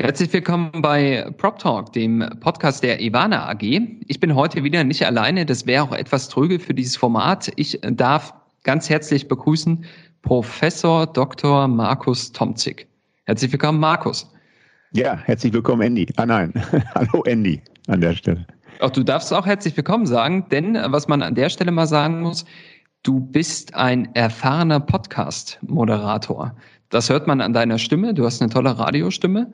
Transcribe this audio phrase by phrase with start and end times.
[0.00, 3.62] Herzlich willkommen bei Prop Talk, dem Podcast der Ivana AG.
[4.06, 7.50] Ich bin heute wieder nicht alleine, das wäre auch etwas tröge für dieses Format.
[7.56, 8.32] Ich darf
[8.62, 9.84] ganz herzlich begrüßen
[10.22, 11.66] Professor Dr.
[11.66, 12.86] Markus Tomzig.
[13.24, 14.32] Herzlich willkommen, Markus.
[14.92, 16.06] Ja, herzlich willkommen, Andy.
[16.14, 16.52] Ah nein,
[16.94, 18.46] hallo Andy an der Stelle.
[18.78, 22.20] Auch du darfst auch herzlich willkommen sagen, denn was man an der Stelle mal sagen
[22.20, 22.44] muss,
[23.02, 26.54] du bist ein erfahrener Podcast-Moderator.
[26.88, 28.14] Das hört man an deiner Stimme.
[28.14, 29.52] Du hast eine tolle Radiostimme.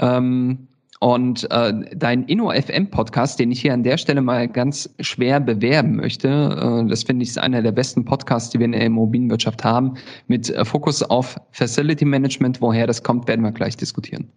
[0.00, 0.68] Ähm,
[1.00, 6.28] und äh, dein InnoFM-Podcast, den ich hier an der Stelle mal ganz schwer bewerben möchte,
[6.28, 9.94] äh, das finde ich ist einer der besten Podcasts, die wir in der Immobilienwirtschaft haben,
[10.28, 12.62] mit äh, Fokus auf Facility Management.
[12.62, 14.30] Woher das kommt, werden wir gleich diskutieren.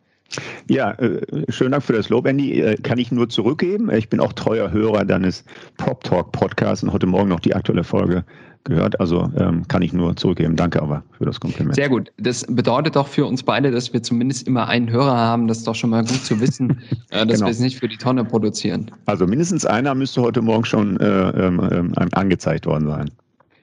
[0.67, 2.61] Ja, äh, schönen Dank für das Lob, Andy.
[2.61, 3.89] Äh, kann ich nur zurückgeben.
[3.91, 5.45] Ich bin auch treuer Hörer deines
[5.77, 8.25] Prop Talk Podcasts und heute Morgen noch die aktuelle Folge
[8.69, 8.99] gehört.
[8.99, 10.55] Also ähm, kann ich nur zurückgeben.
[10.55, 11.75] Danke aber für das Kompliment.
[11.75, 12.11] Sehr gut.
[12.17, 15.47] Das bedeutet doch für uns beide, dass wir zumindest immer einen Hörer haben.
[15.47, 17.47] Das ist doch schon mal gut zu wissen, äh, dass genau.
[17.47, 18.91] wir es nicht für die Tonne produzieren.
[19.05, 23.11] Also mindestens einer müsste heute Morgen schon äh, ähm, ähm angezeigt worden sein.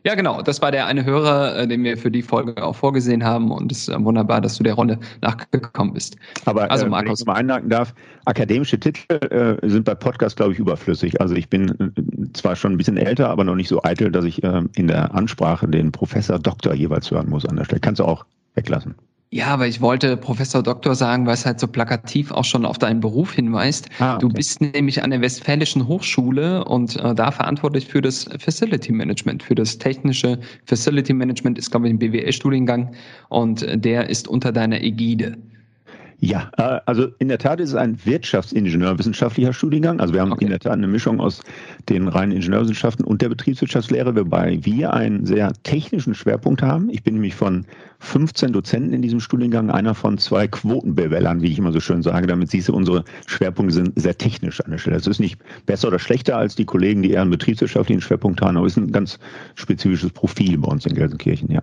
[0.07, 0.41] Ja, genau.
[0.41, 3.51] Das war der eine Hörer, äh, den wir für die Folge auch vorgesehen haben.
[3.51, 6.17] Und es ist äh, wunderbar, dass du der Rolle nachgekommen bist.
[6.45, 7.09] Aber also, äh, Markus.
[7.09, 7.93] wenn ich mal einhaken darf,
[8.25, 11.21] akademische Titel äh, sind bei Podcasts, glaube ich, überflüssig.
[11.21, 11.93] Also ich bin
[12.35, 15.67] zwar schon ein bisschen älter, aber noch nicht so eitel, dass ich in der Ansprache
[15.67, 17.81] den Professor Doktor jeweils hören muss an der Stelle.
[17.81, 18.95] Kannst du auch weglassen.
[19.37, 22.79] Ja, aber ich wollte Professor Doktor sagen, weil es halt so plakativ auch schon auf
[22.79, 23.91] deinen Beruf hinweist.
[23.99, 24.21] Ah, okay.
[24.23, 29.43] Du bist nämlich an der Westfälischen Hochschule und äh, da verantwortlich für das Facility Management,
[29.43, 32.95] für das technische Facility Management ist, glaube ich, ein BWL-Studiengang
[33.29, 35.37] und äh, der ist unter deiner Ägide.
[36.19, 40.01] Ja, äh, also in der Tat ist es ein Wirtschaftsingenieurwissenschaftlicher Studiengang.
[40.01, 40.45] Also wir haben okay.
[40.45, 41.43] in der Tat eine Mischung aus
[41.89, 46.89] den reinen Ingenieurwissenschaften und der Betriebswirtschaftslehre, wobei wir einen sehr technischen Schwerpunkt haben.
[46.89, 47.67] Ich bin nämlich von
[47.99, 52.27] 15 Dozenten in diesem Studiengang, einer von zwei Quotenbewellern, wie ich immer so schön sage.
[52.27, 54.97] Damit siehst du, unsere Schwerpunkte sind sehr technisch an der Stelle.
[54.97, 58.57] Es ist nicht besser oder schlechter als die Kollegen, die eher einen betriebswirtschaftlichen Schwerpunkt haben,
[58.57, 59.19] aber es ist ein ganz
[59.55, 61.63] spezifisches Profil bei uns in Gelsenkirchen, ja.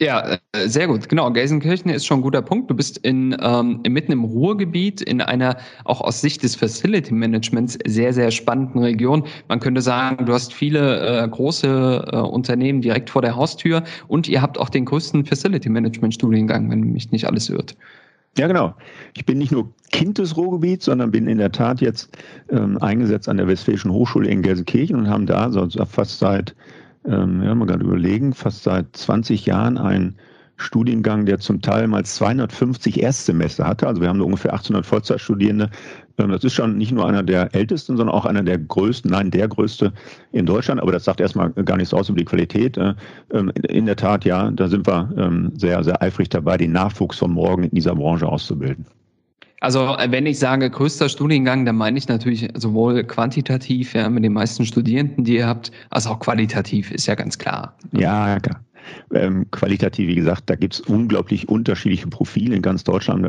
[0.00, 1.08] Ja, äh, sehr gut.
[1.08, 2.70] Genau, Gelsenkirchen ist schon ein guter Punkt.
[2.70, 7.76] Du bist in, ähm, mitten im Ruhrgebiet in einer auch aus Sicht des Facility Managements
[7.84, 9.24] sehr, sehr spannenden Region.
[9.48, 14.28] Man könnte sagen, du hast viele äh, große äh, Unternehmen direkt vor der Haustür und
[14.28, 17.74] ihr habt auch den größten Facility Management Studiengang, wenn mich nicht alles irrt.
[18.36, 18.74] Ja, genau.
[19.16, 22.16] Ich bin nicht nur Kind des Ruhrgebiets, sondern bin in der Tat jetzt
[22.50, 26.54] ähm, eingesetzt an der Westfälischen Hochschule in Gelsenkirchen und haben da so fast seit
[27.08, 30.16] ähm, ja, mal gerade überlegen, fast seit 20 Jahren ein
[30.56, 33.86] Studiengang, der zum Teil mal 250 Erstsemester hatte.
[33.86, 35.70] Also wir haben ungefähr 800 Vollzeitstudierende.
[36.18, 39.30] Ähm, das ist schon nicht nur einer der ältesten, sondern auch einer der größten, nein,
[39.30, 39.92] der größte
[40.32, 40.80] in Deutschland.
[40.82, 42.76] Aber das sagt erstmal gar nichts aus über die Qualität.
[42.76, 42.94] Äh,
[43.32, 47.18] ähm, in der Tat, ja, da sind wir ähm, sehr, sehr eifrig dabei, den Nachwuchs
[47.18, 48.84] von morgen in dieser Branche auszubilden.
[49.60, 54.32] Also wenn ich sage größter Studiengang, dann meine ich natürlich sowohl quantitativ ja, mit den
[54.32, 57.74] meisten Studierenden, die ihr habt, als auch qualitativ, ist ja ganz klar.
[57.92, 58.60] Ja, klar.
[59.12, 63.28] Ähm, qualitativ, wie gesagt, da gibt es unglaublich unterschiedliche Profile in ganz Deutschland,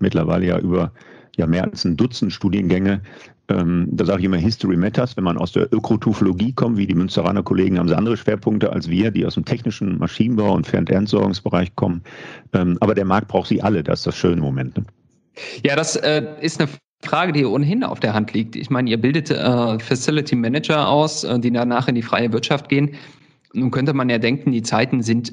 [0.00, 0.92] mittlerweile ja über
[1.36, 3.00] ja mehr als ein Dutzend Studiengänge.
[3.48, 5.16] Ähm, da sage ich immer History Matters.
[5.16, 8.90] Wenn man aus der Ökotufologie kommt, wie die Münsteraner Kollegen, haben sie andere Schwerpunkte als
[8.90, 12.02] wir, die aus dem technischen Maschinenbau und Fernentsorgungsbereich kommen.
[12.52, 14.76] Ähm, aber der Markt braucht sie alle, das ist das schöne Moment.
[14.76, 14.84] Ne?
[15.64, 16.68] Ja, das äh, ist eine
[17.02, 18.56] Frage, die ohnehin auf der Hand liegt.
[18.56, 22.68] Ich meine, ihr bildet äh, Facility Manager aus, äh, die danach in die freie Wirtschaft
[22.68, 22.94] gehen.
[23.52, 25.32] Nun könnte man ja denken, die Zeiten sind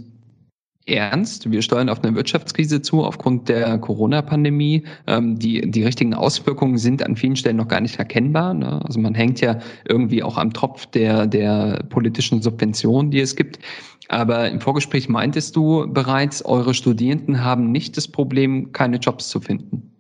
[0.86, 1.50] ernst.
[1.50, 4.84] Wir steuern auf eine Wirtschaftskrise zu aufgrund der Corona-Pandemie.
[5.08, 8.54] Ähm, die, die richtigen Auswirkungen sind an vielen Stellen noch gar nicht erkennbar.
[8.54, 8.86] Ne?
[8.86, 13.60] Also man hängt ja irgendwie auch am Tropf der, der politischen Subventionen, die es gibt.
[14.08, 19.42] Aber im Vorgespräch meintest du bereits, eure Studierenden haben nicht das Problem, keine Jobs zu
[19.42, 19.95] finden.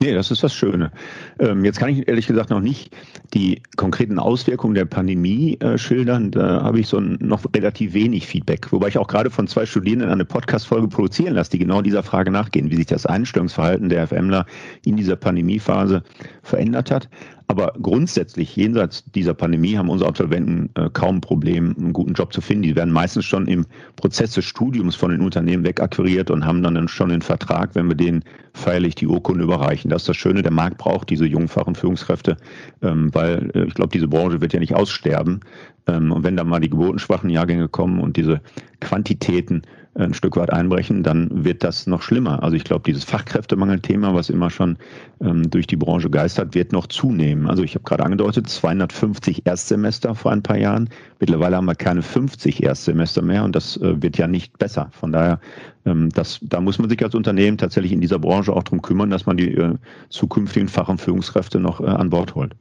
[0.00, 0.92] Nee, das ist das Schöne.
[1.40, 2.94] Ähm, jetzt kann ich ehrlich gesagt noch nicht
[3.34, 6.30] die konkreten Auswirkungen der Pandemie äh, schildern.
[6.30, 8.70] Da habe ich so ein, noch relativ wenig Feedback.
[8.70, 12.30] Wobei ich auch gerade von zwei Studierenden eine Podcast-Folge produzieren lasse, die genau dieser Frage
[12.30, 14.46] nachgehen, wie sich das Einstellungsverhalten der FMler
[14.84, 16.04] in dieser Pandemiephase
[16.44, 17.08] verändert hat.
[17.50, 22.34] Aber grundsätzlich, jenseits dieser Pandemie, haben unsere Absolventen äh, kaum ein Problem, einen guten Job
[22.34, 22.64] zu finden.
[22.64, 23.64] Die werden meistens schon im
[23.96, 27.94] Prozess des Studiums von den Unternehmen wegakquiriert und haben dann schon den Vertrag, wenn wir
[27.94, 28.22] denen
[28.52, 29.90] feierlich die Urkunde überreichen.
[29.90, 31.24] Das ist das Schöne, der Markt braucht diese
[31.68, 32.36] und Führungskräfte,
[32.82, 35.40] ähm, weil äh, ich glaube, diese Branche wird ja nicht aussterben.
[35.86, 38.42] Ähm, und wenn dann mal die geburtenschwachen Jahrgänge kommen und diese
[38.80, 39.62] Quantitäten
[39.98, 42.42] ein Stück weit einbrechen, dann wird das noch schlimmer.
[42.42, 44.78] Also ich glaube, dieses Fachkräftemangelthema, was immer schon
[45.20, 47.48] ähm, durch die Branche geistert, wird noch zunehmen.
[47.48, 50.88] Also ich habe gerade angedeutet, 250 Erstsemester vor ein paar Jahren.
[51.18, 54.88] Mittlerweile haben wir keine 50 Erstsemester mehr und das äh, wird ja nicht besser.
[54.92, 55.40] Von daher,
[55.84, 59.10] ähm, das, da muss man sich als Unternehmen tatsächlich in dieser Branche auch darum kümmern,
[59.10, 59.74] dass man die äh,
[60.10, 62.54] zukünftigen Fach- und Führungskräfte noch äh, an Bord holt.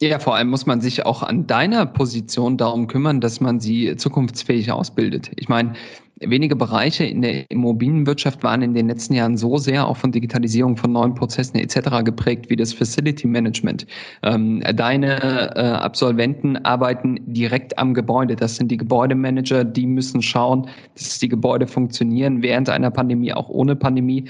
[0.00, 3.96] Ja, vor allem muss man sich auch an deiner Position darum kümmern, dass man sie
[3.96, 5.30] zukunftsfähig ausbildet.
[5.36, 5.74] Ich meine,
[6.18, 10.76] wenige Bereiche in der Immobilienwirtschaft waren in den letzten Jahren so sehr auch von Digitalisierung
[10.76, 12.04] von neuen Prozessen etc.
[12.04, 13.86] geprägt wie das Facility Management.
[14.22, 18.36] Ähm, deine äh, Absolventen arbeiten direkt am Gebäude.
[18.36, 23.48] Das sind die Gebäudemanager, die müssen schauen, dass die Gebäude funktionieren während einer Pandemie, auch
[23.48, 24.24] ohne Pandemie.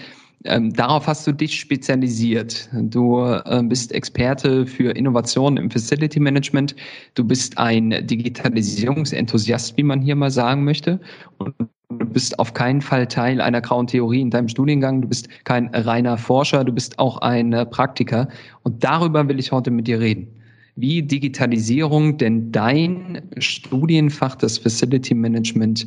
[0.44, 2.68] Ähm, darauf hast du dich spezialisiert.
[2.72, 6.74] Du äh, bist Experte für Innovation im Facility Management.
[7.14, 10.98] Du bist ein Digitalisierungsenthusiast, wie man hier mal sagen möchte.
[11.38, 11.54] Und
[11.90, 15.02] du bist auf keinen Fall Teil einer grauen Theorie in deinem Studiengang.
[15.02, 18.28] Du bist kein reiner Forscher, du bist auch ein äh, Praktiker.
[18.64, 20.26] Und darüber will ich heute mit dir reden.
[20.74, 25.86] Wie Digitalisierung denn dein Studienfach, das Facility Management,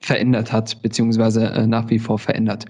[0.00, 2.66] verändert hat, beziehungsweise äh, nach wie vor verändert.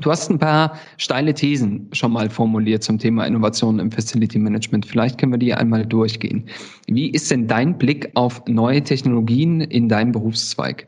[0.00, 4.86] Du hast ein paar steile Thesen schon mal formuliert zum Thema Innovation im Facility Management.
[4.86, 6.44] Vielleicht können wir die einmal durchgehen.
[6.86, 10.86] Wie ist denn dein Blick auf neue Technologien in deinem Berufszweig?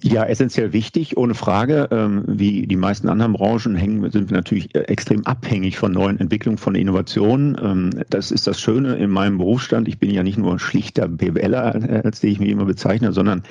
[0.00, 1.88] Ja, essentiell wichtig, ohne Frage.
[1.90, 6.20] Ähm, wie die meisten anderen Branchen hängen, sind wir natürlich äh, extrem abhängig von neuen
[6.20, 7.56] Entwicklungen, von Innovationen.
[7.60, 9.88] Ähm, das ist das Schöne in meinem Berufsstand.
[9.88, 13.42] Ich bin ja nicht nur schlichter BWLer, äh, als den ich mich immer bezeichne, sondern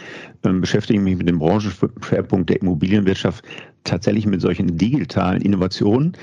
[0.45, 3.43] ähm, beschäftige mich mit dem Branchenschwerpunkt der Immobilienwirtschaft
[3.83, 6.13] tatsächlich mit solchen digitalen Innovationen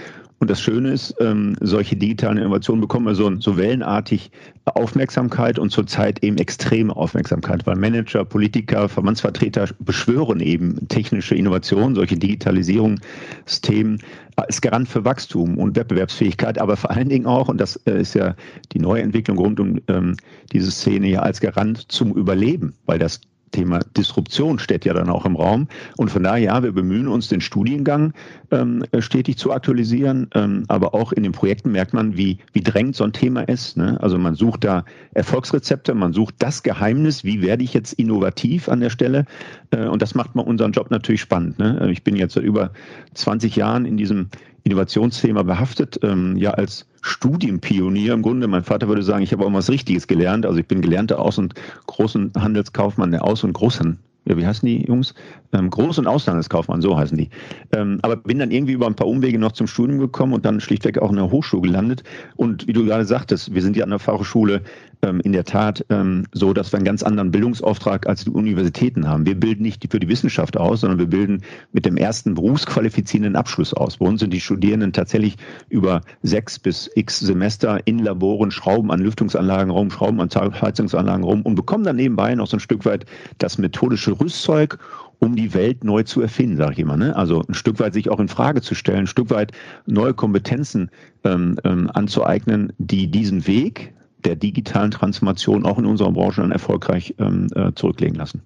[0.44, 4.30] und das Schöne ist, ähm, solche digitalen Innovationen bekommen so, so wellenartig
[4.66, 12.18] Aufmerksamkeit und zurzeit eben extreme Aufmerksamkeit, weil Manager, Politiker, Verbandsvertreter beschwören eben technische Innovationen, solche
[12.18, 14.02] Digitalisierungsthemen
[14.36, 18.14] als Garant für Wachstum und Wettbewerbsfähigkeit, aber vor allen Dingen auch, und das äh, ist
[18.14, 18.34] ja
[18.72, 20.14] die neue Entwicklung rund um ähm,
[20.52, 23.18] diese Szene ja als Garant zum Überleben, weil das
[23.54, 25.68] Thema Disruption steht ja dann auch im Raum.
[25.96, 28.12] Und von daher, ja, wir bemühen uns, den Studiengang
[28.50, 30.28] ähm, stetig zu aktualisieren.
[30.34, 33.76] Ähm, aber auch in den Projekten merkt man, wie, wie drängend so ein Thema ist.
[33.76, 33.96] Ne?
[34.02, 34.84] Also man sucht da
[35.14, 39.24] Erfolgsrezepte, man sucht das Geheimnis, wie werde ich jetzt innovativ an der Stelle.
[39.70, 41.58] Äh, und das macht mal unseren Job natürlich spannend.
[41.58, 41.90] Ne?
[41.92, 42.72] Ich bin jetzt seit über
[43.14, 44.28] 20 Jahren in diesem
[44.64, 48.48] Innovationsthema behaftet, ähm, ja als Studienpionier im Grunde.
[48.48, 50.46] Mein Vater würde sagen, ich habe auch was Richtiges gelernt.
[50.46, 51.54] Also ich bin gelernter Aus- und
[51.86, 55.14] Großen Handelskaufmann, der Aus- und Großen ja, wie heißen die Jungs?
[55.52, 57.28] Ähm, Groß- und Auslandskaufmann, so heißen die.
[57.72, 60.60] Ähm, aber bin dann irgendwie über ein paar Umwege noch zum Studium gekommen und dann
[60.60, 62.04] schlichtweg auch in der Hochschule gelandet.
[62.36, 64.62] Und wie du gerade sagtest, wir sind ja an der Fachhochschule
[65.04, 69.06] ähm, in der Tat ähm, so, dass wir einen ganz anderen Bildungsauftrag als die Universitäten
[69.06, 69.26] haben.
[69.26, 71.42] Wir bilden nicht für die Wissenschaft aus, sondern wir bilden
[71.72, 73.98] mit dem ersten berufsqualifizierenden Abschluss aus.
[73.98, 75.36] Bei uns sind die Studierenden tatsächlich
[75.68, 81.42] über sechs bis x Semester in Laboren Schrauben an Lüftungsanlagen rum, Schrauben an Heizungsanlagen rum
[81.42, 83.06] und bekommen dann nebenbei noch so ein Stück weit
[83.38, 84.78] das methodische Rüstzeug,
[85.18, 86.96] um die Welt neu zu erfinden, sage ich immer.
[86.96, 87.14] Ne?
[87.16, 89.52] Also ein Stück weit sich auch in Frage zu stellen, ein Stück weit
[89.86, 90.90] neue Kompetenzen
[91.24, 93.94] ähm, ähm, anzueignen, die diesen Weg
[94.24, 98.42] der digitalen Transformation auch in unserer Branche dann erfolgreich ähm, äh, zurücklegen lassen.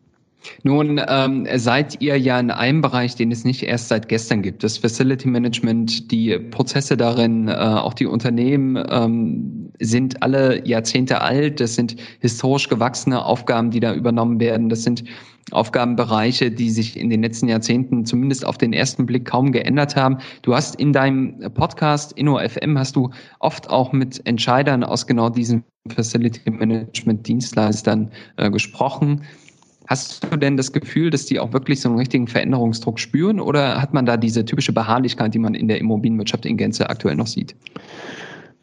[0.63, 4.65] Nun ähm, seid ihr ja in einem Bereich, den es nicht erst seit gestern gibt.
[4.65, 11.61] Das Facility Management, die Prozesse darin, äh, auch die Unternehmen ähm, sind alle Jahrzehnte alt.
[11.61, 14.69] Das sind historisch gewachsene Aufgaben, die da übernommen werden.
[14.69, 15.05] Das sind
[15.51, 20.19] Aufgabenbereiche, die sich in den letzten Jahrzehnten zumindest auf den ersten Blick kaum geändert haben.
[20.43, 25.65] Du hast in deinem Podcast InnoFM hast du oft auch mit Entscheidern aus genau diesen
[25.89, 29.23] Facility Management Dienstleistern äh, gesprochen.
[29.89, 33.81] Hast du denn das Gefühl, dass die auch wirklich so einen richtigen Veränderungsdruck spüren oder
[33.81, 37.27] hat man da diese typische Beharrlichkeit, die man in der Immobilienwirtschaft in Gänze aktuell noch
[37.27, 37.57] sieht?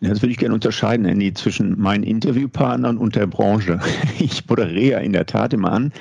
[0.01, 3.79] Ja, das würde ich gerne unterscheiden, Andy, zwischen meinen Interviewpartnern und der Branche.
[4.19, 5.91] Ich moderiere in der Tat immer an.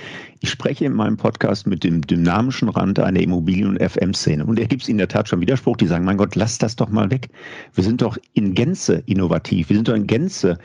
[0.40, 4.44] Ich spreche in meinem Podcast mit dem dynamischen Rand einer Immobilien- und FM-Szene.
[4.44, 6.76] Und da gibt es in der Tat schon Widerspruch, die sagen, mein Gott, lass das
[6.76, 7.30] doch mal weg.
[7.72, 9.70] Wir sind doch in Gänze innovativ.
[9.70, 10.58] Wir sind doch in Gänze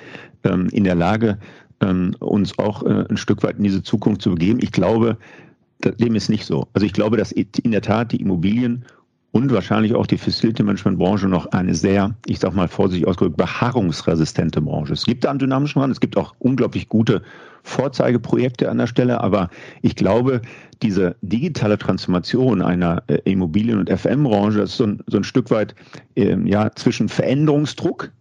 [0.44, 1.38] ähm, in der Lage,
[1.82, 4.60] ähm, uns auch äh, ein Stück weit in diese Zukunft zu begeben.
[4.62, 5.18] Ich glaube,
[5.84, 6.68] dem ist nicht so.
[6.74, 8.86] Also ich glaube, dass in der Tat die Immobilien
[9.32, 13.38] und wahrscheinlich auch die Facility Management Branche noch eine sehr, ich sag mal vorsichtig ausgedrückt,
[13.38, 14.94] beharrungsresistente Branche.
[14.94, 17.22] Es gibt da einen dynamischen Wandel, es gibt auch unglaublich gute
[17.64, 19.50] Vorzeigeprojekte an der Stelle, aber
[19.82, 20.42] ich glaube,
[20.82, 25.76] diese digitale Transformation einer äh, Immobilien- und FM-Branche ist so ein, so ein Stück weit
[26.16, 28.12] äh, ja, zwischen Veränderungsdruck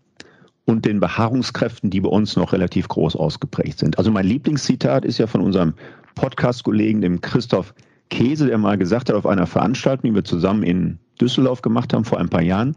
[0.69, 3.97] und den Beharrungskräften, die bei uns noch relativ groß ausgeprägt sind.
[3.97, 5.73] Also mein Lieblingszitat ist ja von unserem
[6.15, 7.73] Podcast-Kollegen, dem Christoph
[8.11, 12.05] Käse, der mal gesagt hat auf einer Veranstaltung, die wir zusammen in Düsseldorf gemacht haben
[12.05, 12.77] vor ein paar Jahren,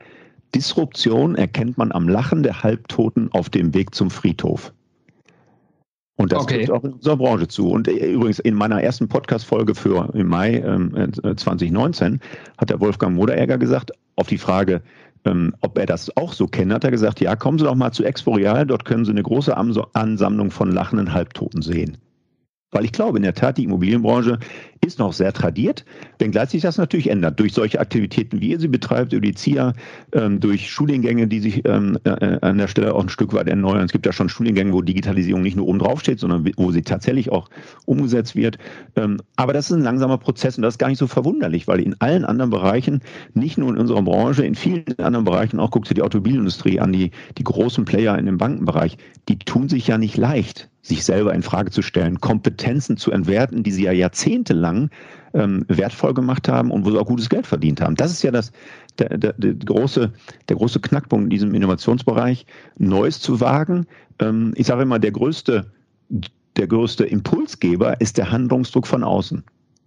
[0.56, 4.72] Disruption erkennt man am Lachen der Halbtoten auf dem Weg zum Friedhof.
[6.16, 6.70] Und das okay.
[6.72, 7.72] auch in unserer Branche zu.
[7.72, 12.20] Und äh, übrigens in meiner ersten Podcast-Folge für im Mai ähm, 2019 äh,
[12.58, 14.82] hat der Wolfgang Moderegger gesagt, auf die Frage,
[15.26, 17.92] ähm, ob er das auch so kennt, hat er gesagt, ja, kommen Sie doch mal
[17.92, 21.98] zu Exporeal, dort können Sie eine große Ansammlung von lachenden Halbtoten sehen.
[22.72, 24.40] Weil ich glaube, in der Tat, die Immobilienbranche
[24.84, 25.84] ist noch sehr tradiert,
[26.20, 27.38] wenngleich sich das natürlich ändert.
[27.40, 29.74] Durch solche Aktivitäten, wie ihr sie betreibt, über die ZIA,
[30.14, 33.84] ähm, durch Studiengänge, die sich ähm, äh, an der Stelle auch ein Stück weit erneuern.
[33.84, 36.82] Es gibt ja schon Studiengänge, wo Digitalisierung nicht nur oben drauf steht, sondern wo sie
[36.82, 37.50] tatsächlich auch
[37.86, 38.58] umgesetzt wird.
[38.96, 41.82] Ähm, aber das ist ein langsamer Prozess und das ist gar nicht so verwunderlich, weil
[41.82, 43.02] in allen anderen Bereichen,
[43.34, 46.94] nicht nur in unserer Branche, in vielen anderen Bereichen, auch guckt ihr die Automobilindustrie an,
[46.94, 48.98] die, die großen Player in dem Bankenbereich,
[49.28, 53.64] die tun sich ja nicht leicht sich selber in Frage zu stellen, Kompetenzen zu entwerten,
[53.64, 54.90] die sie ja jahrzehntelang
[55.34, 57.96] ähm, wertvoll gemacht haben und wo sie auch gutes Geld verdient haben.
[57.96, 58.52] Das ist ja das,
[58.98, 60.12] der, der, der, große,
[60.50, 62.46] der große Knackpunkt in diesem Innovationsbereich,
[62.78, 63.86] Neues zu wagen.
[64.20, 65.72] Ähm, ich sage immer, der größte,
[66.58, 69.44] der größte Impulsgeber ist der Handlungsdruck von außen.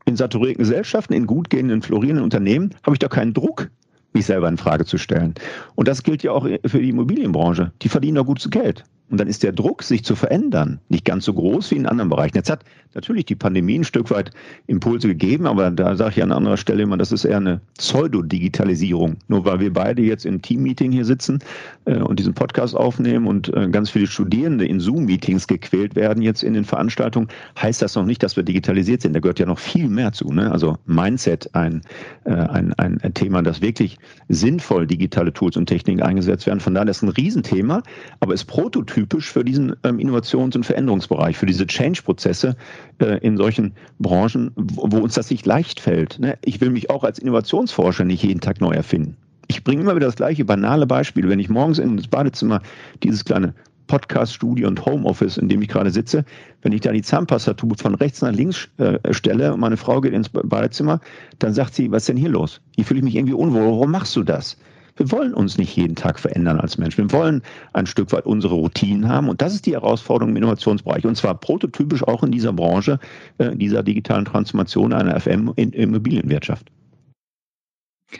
[0.06, 3.70] In saturierten Gesellschaften, in gut gehenden, florierenden Unternehmen habe ich doch keinen Druck,
[4.12, 5.34] mich selber in Frage zu stellen.
[5.74, 7.72] Und das gilt ja auch für die Immobilienbranche.
[7.82, 8.84] Die verdienen doch gutes Geld.
[9.10, 12.08] Und dann ist der Druck, sich zu verändern, nicht ganz so groß wie in anderen
[12.08, 12.36] Bereichen.
[12.36, 14.30] Jetzt hat natürlich die Pandemie ein Stück weit
[14.66, 19.16] Impulse gegeben, aber da sage ich an anderer Stelle immer, das ist eher eine Pseudo-Digitalisierung.
[19.28, 21.40] Nur weil wir beide jetzt im Team-Meeting hier sitzen
[21.84, 26.42] äh, und diesen Podcast aufnehmen und äh, ganz viele Studierende in Zoom-Meetings gequält werden jetzt
[26.42, 27.28] in den Veranstaltungen,
[27.60, 29.12] heißt das noch nicht, dass wir digitalisiert sind.
[29.12, 30.32] Da gehört ja noch viel mehr zu.
[30.32, 30.50] Ne?
[30.50, 31.82] Also Mindset, ein,
[32.24, 36.60] äh, ein, ein Thema, das wirklich sinnvoll digitale Tools und Techniken eingesetzt werden.
[36.60, 37.82] Von daher ist ein Riesenthema,
[38.20, 42.56] aber es Prototyp typisch für diesen ähm, Innovations- und Veränderungsbereich, für diese Change-Prozesse
[43.00, 46.20] äh, in solchen Branchen, wo, wo, uns das nicht leicht fällt.
[46.20, 46.38] Ne?
[46.44, 49.16] Ich will mich auch als Innovationsforscher nicht jeden Tag neu erfinden.
[49.48, 51.28] Ich bringe immer wieder das gleiche banale Beispiel.
[51.28, 52.62] Wenn ich morgens ins Badezimmer
[53.02, 53.52] dieses kleine
[53.88, 56.24] Podcast-Studio und Homeoffice, in dem ich gerade sitze,
[56.62, 60.14] wenn ich da die Zahnpastatube von rechts nach links äh, stelle und meine Frau geht
[60.14, 61.00] ins Badezimmer,
[61.40, 62.60] dann sagt sie, was ist denn hier los?
[62.76, 63.64] Hier fühle ich mich irgendwie unwohl.
[63.64, 64.56] Warum machst du das?
[64.96, 67.10] Wir wollen uns nicht jeden Tag verändern als Menschen.
[67.10, 69.28] Wir wollen ein Stück weit unsere Routinen haben.
[69.28, 71.04] Und das ist die Herausforderung im Innovationsbereich.
[71.04, 73.00] Und zwar prototypisch auch in dieser Branche,
[73.38, 76.70] äh, dieser digitalen Transformation einer FM-Immobilienwirtschaft.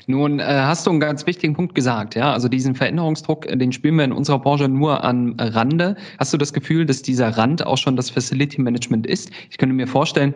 [0.06, 2.32] Nun äh, hast du einen ganz wichtigen Punkt gesagt, ja.
[2.32, 5.96] Also diesen Veränderungsdruck, äh, den spielen wir in unserer Branche nur am Rande.
[6.18, 9.30] Hast du das Gefühl, dass dieser Rand auch schon das Facility Management ist?
[9.50, 10.34] Ich könnte mir vorstellen,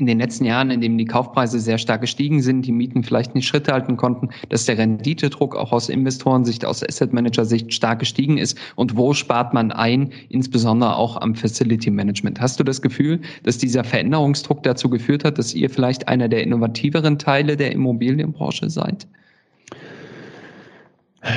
[0.00, 3.34] in den letzten Jahren, in denen die Kaufpreise sehr stark gestiegen sind, die Mieten vielleicht
[3.34, 7.98] nicht Schritt halten konnten, dass der Renditedruck auch aus Investorensicht, aus Asset Manager Sicht stark
[7.98, 12.40] gestiegen ist und wo spart man ein, insbesondere auch am Facility Management.
[12.40, 16.42] Hast du das Gefühl, dass dieser Veränderungsdruck dazu geführt hat, dass ihr vielleicht einer der
[16.42, 19.06] innovativeren Teile der Immobilienbranche seid?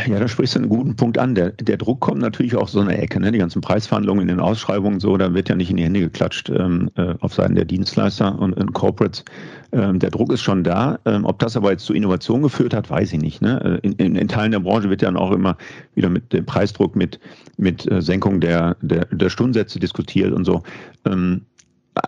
[0.07, 1.35] Ja, da sprichst du einen guten Punkt an.
[1.35, 3.19] Der, der Druck kommt natürlich auch so eine Ecke.
[3.19, 3.33] Ne?
[3.33, 6.49] Die ganzen Preisverhandlungen in den Ausschreibungen so, da wird ja nicht in die Hände geklatscht
[6.49, 9.25] ähm, äh, auf Seiten der Dienstleister und, und Corporates.
[9.73, 10.99] Ähm, der Druck ist schon da.
[11.03, 13.41] Ähm, ob das aber jetzt zu Innovation geführt hat, weiß ich nicht.
[13.41, 13.79] Ne?
[13.83, 15.57] Äh, in, in, in Teilen der Branche wird ja dann auch immer
[15.95, 17.19] wieder mit dem Preisdruck, mit,
[17.57, 20.63] mit äh, Senkung der, der, der Stundensätze diskutiert und so.
[21.05, 21.41] Ähm,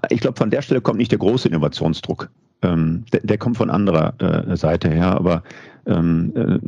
[0.09, 2.29] ich glaube, von der Stelle kommt nicht der große Innovationsdruck.
[2.61, 5.43] Ähm, der, der, kommt von anderer äh, Seite her, aber
[5.85, 6.59] ähm, äh,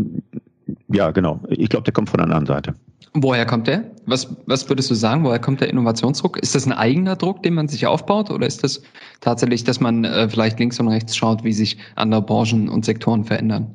[0.89, 1.39] ja, genau.
[1.49, 2.73] Ich glaube, der kommt von der anderen Seite.
[3.13, 3.83] Woher kommt der?
[4.05, 5.23] Was, was würdest du sagen?
[5.23, 6.37] Woher kommt der Innovationsdruck?
[6.37, 8.29] Ist das ein eigener Druck, den man sich aufbaut?
[8.29, 8.81] Oder ist das
[9.21, 13.23] tatsächlich, dass man äh, vielleicht links und rechts schaut, wie sich andere Branchen und Sektoren
[13.23, 13.73] verändern?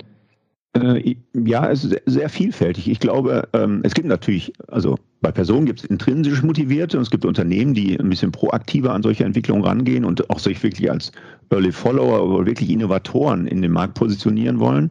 [0.74, 2.88] Äh, ja, es ist sehr vielfältig.
[2.88, 7.10] Ich glaube, ähm, es gibt natürlich, also bei Personen gibt es intrinsisch motivierte und es
[7.10, 11.12] gibt Unternehmen, die ein bisschen proaktiver an solche Entwicklungen rangehen und auch sich wirklich als
[11.50, 14.88] Early Follower oder wirklich Innovatoren in den Markt positionieren wollen.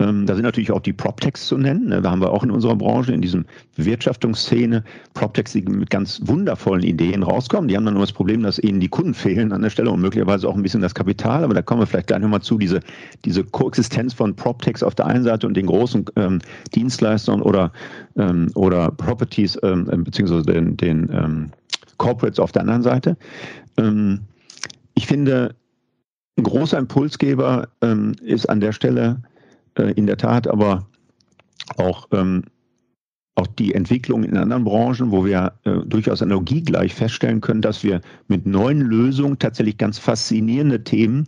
[0.00, 1.88] Ähm, da sind natürlich auch die PropTechs zu nennen.
[1.88, 2.00] Ne?
[2.00, 3.44] Da haben wir auch in unserer Branche, in diesem
[3.76, 7.68] Bewirtschaftungsszene, PropTechs, die mit ganz wundervollen Ideen rauskommen.
[7.68, 10.00] Die haben dann nur das Problem, dass ihnen die Kunden fehlen an der Stelle und
[10.00, 11.42] möglicherweise auch ein bisschen das Kapital.
[11.42, 12.80] Aber da kommen wir vielleicht gleich nochmal zu, diese,
[13.24, 16.38] diese Koexistenz von PropTechs auf der einen Seite und den großen ähm,
[16.74, 17.72] Dienstleistern oder,
[18.16, 21.50] ähm, oder Properties, ähm, beziehungsweise den, den ähm,
[21.96, 23.16] Corporates auf der anderen Seite.
[23.76, 24.20] Ähm,
[24.94, 25.56] ich finde,
[26.36, 27.68] ein großer Impulsgeber
[28.22, 29.20] ist an der Stelle
[29.78, 30.86] äh, in der Tat aber
[31.76, 32.44] auch ähm,
[33.38, 38.00] auch die Entwicklung in anderen Branchen, wo wir äh, durchaus analogiegleich feststellen können, dass wir
[38.26, 41.24] mit neuen Lösungen tatsächlich ganz faszinierende Themen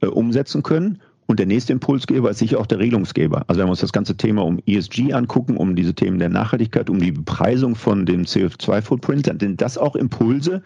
[0.00, 3.44] äh, umsetzen können und der nächste Impulsgeber ist sicher auch der Regelungsgeber.
[3.46, 6.90] Also wenn wir uns das ganze Thema um ESG angucken, um diese Themen der Nachhaltigkeit,
[6.90, 10.62] um die Bepreisung von dem CO2-Footprint, dann sind das auch Impulse,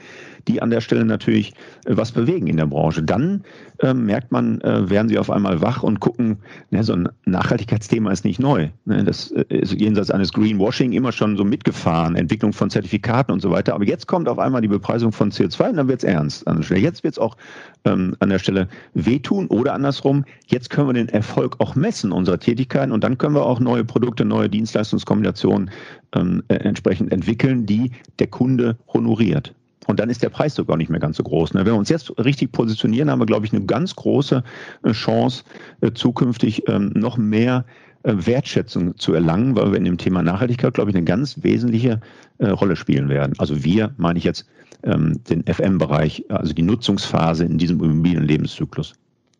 [0.48, 1.52] die an der Stelle natürlich
[1.86, 3.02] äh, was bewegen in der Branche.
[3.02, 3.44] Dann
[3.78, 6.38] äh, merkt man, äh, werden sie auf einmal wach und gucken,
[6.70, 8.68] ne, so ein Nachhaltigkeitsthema ist nicht neu.
[8.84, 13.40] Ne, das äh, ist jenseits eines Greenwashing immer schon so mitgefahren, Entwicklung von Zertifikaten und
[13.40, 13.74] so weiter.
[13.74, 16.44] Aber jetzt kommt auf einmal die Bepreisung von CO2 und dann wird es ernst.
[16.70, 17.36] Jetzt wird es auch
[17.84, 22.38] ähm, an der Stelle wehtun oder andersrum, jetzt können wir den Erfolg auch messen unserer
[22.38, 25.70] Tätigkeiten und dann können wir auch neue Produkte, neue Dienstleistungskombinationen
[26.14, 29.54] ähm, äh, entsprechend entwickeln, die der Kunde honoriert.
[29.86, 31.54] Und dann ist der Preis sogar nicht mehr ganz so groß.
[31.54, 31.60] Ne?
[31.60, 34.42] Wenn wir uns jetzt richtig positionieren, haben wir, glaube ich, eine ganz große
[34.82, 35.44] äh, Chance,
[35.80, 37.64] äh, zukünftig ähm, noch mehr
[38.02, 42.00] äh, Wertschätzung zu erlangen, weil wir in dem Thema Nachhaltigkeit, glaube ich, eine ganz wesentliche
[42.40, 43.34] Rolle spielen werden.
[43.38, 44.46] Also wir, meine ich jetzt,
[44.84, 48.94] ähm, den FM-Bereich, also die Nutzungsphase in diesem Immobilienlebenszyklus.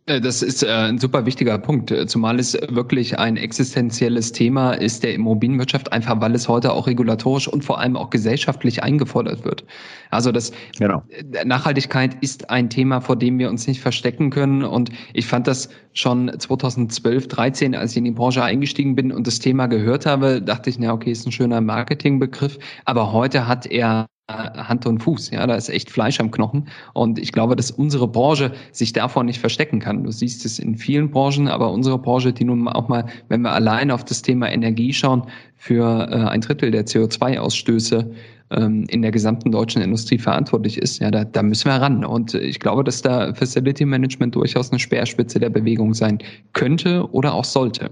[0.09, 5.03] Äh, das ist äh, ein super wichtiger Punkt, zumal es wirklich ein existenzielles Thema ist
[5.05, 9.65] der Immobilienwirtschaft, einfach weil es heute auch regulatorisch und vor allem auch gesellschaftlich eingefordert wird.
[10.11, 11.03] Also das genau.
[11.11, 14.65] Äh, Nachhaltigkeit ist ein Thema, vor dem wir uns nicht verstecken können.
[14.65, 19.27] Und ich fand das schon 2012, 13, als ich in die Branche eingestiegen bin und
[19.27, 22.59] das Thema gehört habe, dachte ich, na okay, ist ein schöner Marketingbegriff.
[22.85, 25.31] Aber heute hat er Hand und Fuß.
[25.31, 26.69] Ja, da ist echt Fleisch am Knochen.
[26.93, 30.05] Und ich glaube, dass unsere Branche sich davor nicht verstecken kann.
[30.05, 33.53] Du siehst es in vielen Branchen, aber unsere Branche, die nun auch mal, wenn wir
[33.53, 35.23] allein auf das Thema Energie schauen,
[35.57, 38.11] für äh, ein Drittel der CO2-Ausstöße
[38.51, 42.05] ähm, in der gesamten deutschen Industrie verantwortlich ist, ja, da, da müssen wir ran.
[42.05, 46.19] Und ich glaube, dass da Facility Management durchaus eine Speerspitze der Bewegung sein
[46.53, 47.91] könnte oder auch sollte.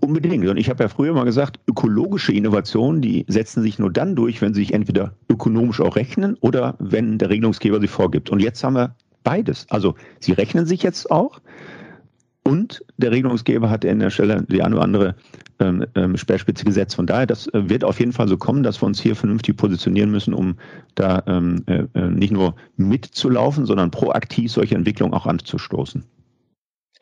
[0.00, 0.46] Unbedingt.
[0.46, 4.42] Und ich habe ja früher mal gesagt, ökologische Innovationen, die setzen sich nur dann durch,
[4.42, 8.30] wenn sie sich entweder ökonomisch auch rechnen oder wenn der Regelungsgeber sie vorgibt.
[8.30, 9.66] Und jetzt haben wir beides.
[9.70, 11.40] Also sie rechnen sich jetzt auch
[12.42, 15.14] und der Regelungsgeber hat in der Stelle die eine oder andere
[15.60, 16.96] ähm, ähm, Speerspitze gesetzt.
[16.96, 19.56] Von daher, das äh, wird auf jeden Fall so kommen, dass wir uns hier vernünftig
[19.56, 20.56] positionieren müssen, um
[20.94, 26.04] da ähm, äh, äh nicht nur mitzulaufen, sondern proaktiv solche Entwicklungen auch anzustoßen.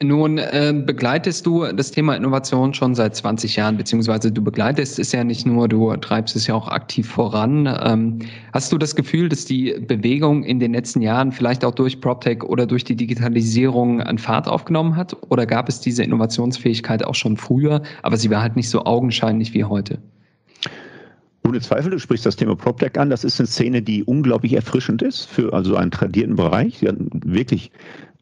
[0.01, 5.11] Nun äh, begleitest du das Thema Innovation schon seit 20 Jahren, beziehungsweise du begleitest es
[5.11, 7.67] ja nicht nur, du treibst es ja auch aktiv voran.
[7.67, 8.21] Ähm,
[8.53, 12.45] hast du das Gefühl, dass die Bewegung in den letzten Jahren vielleicht auch durch PropTech
[12.45, 15.17] oder durch die Digitalisierung an Fahrt aufgenommen hat?
[15.31, 19.53] Oder gab es diese Innovationsfähigkeit auch schon früher, aber sie war halt nicht so augenscheinlich
[19.53, 19.99] wie heute?
[21.45, 23.11] Ohne Zweifel, du sprichst das Thema PropTech an.
[23.11, 26.79] Das ist eine Szene, die unglaublich erfrischend ist für also einen tradierten Bereich.
[26.79, 27.73] Sie hat wirklich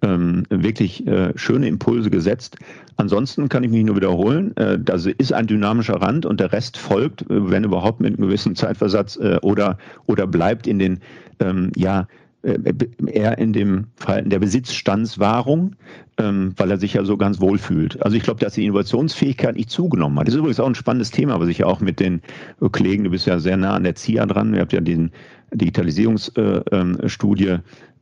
[0.06, 2.56] ähm, wirklich äh, schöne Impulse gesetzt.
[2.96, 6.78] Ansonsten kann ich mich nur wiederholen, äh, das ist ein dynamischer Rand und der Rest
[6.78, 11.00] folgt, äh, wenn überhaupt mit einem gewissen Zeitversatz äh, oder, oder bleibt in den,
[11.40, 12.06] ähm, ja,
[13.06, 15.74] eher in dem Verhalten der Besitzstandswahrung,
[16.18, 18.02] ähm, weil er sich ja so ganz wohl fühlt.
[18.02, 20.28] Also ich glaube, dass die Innovationsfähigkeit nicht zugenommen hat.
[20.28, 22.22] Das ist übrigens auch ein spannendes Thema, was ich ja auch mit den
[22.72, 25.10] Kollegen, du bist ja sehr nah an der ZIA dran, ihr habt ja diesen
[25.52, 27.58] Digitalisierungsstudie äh,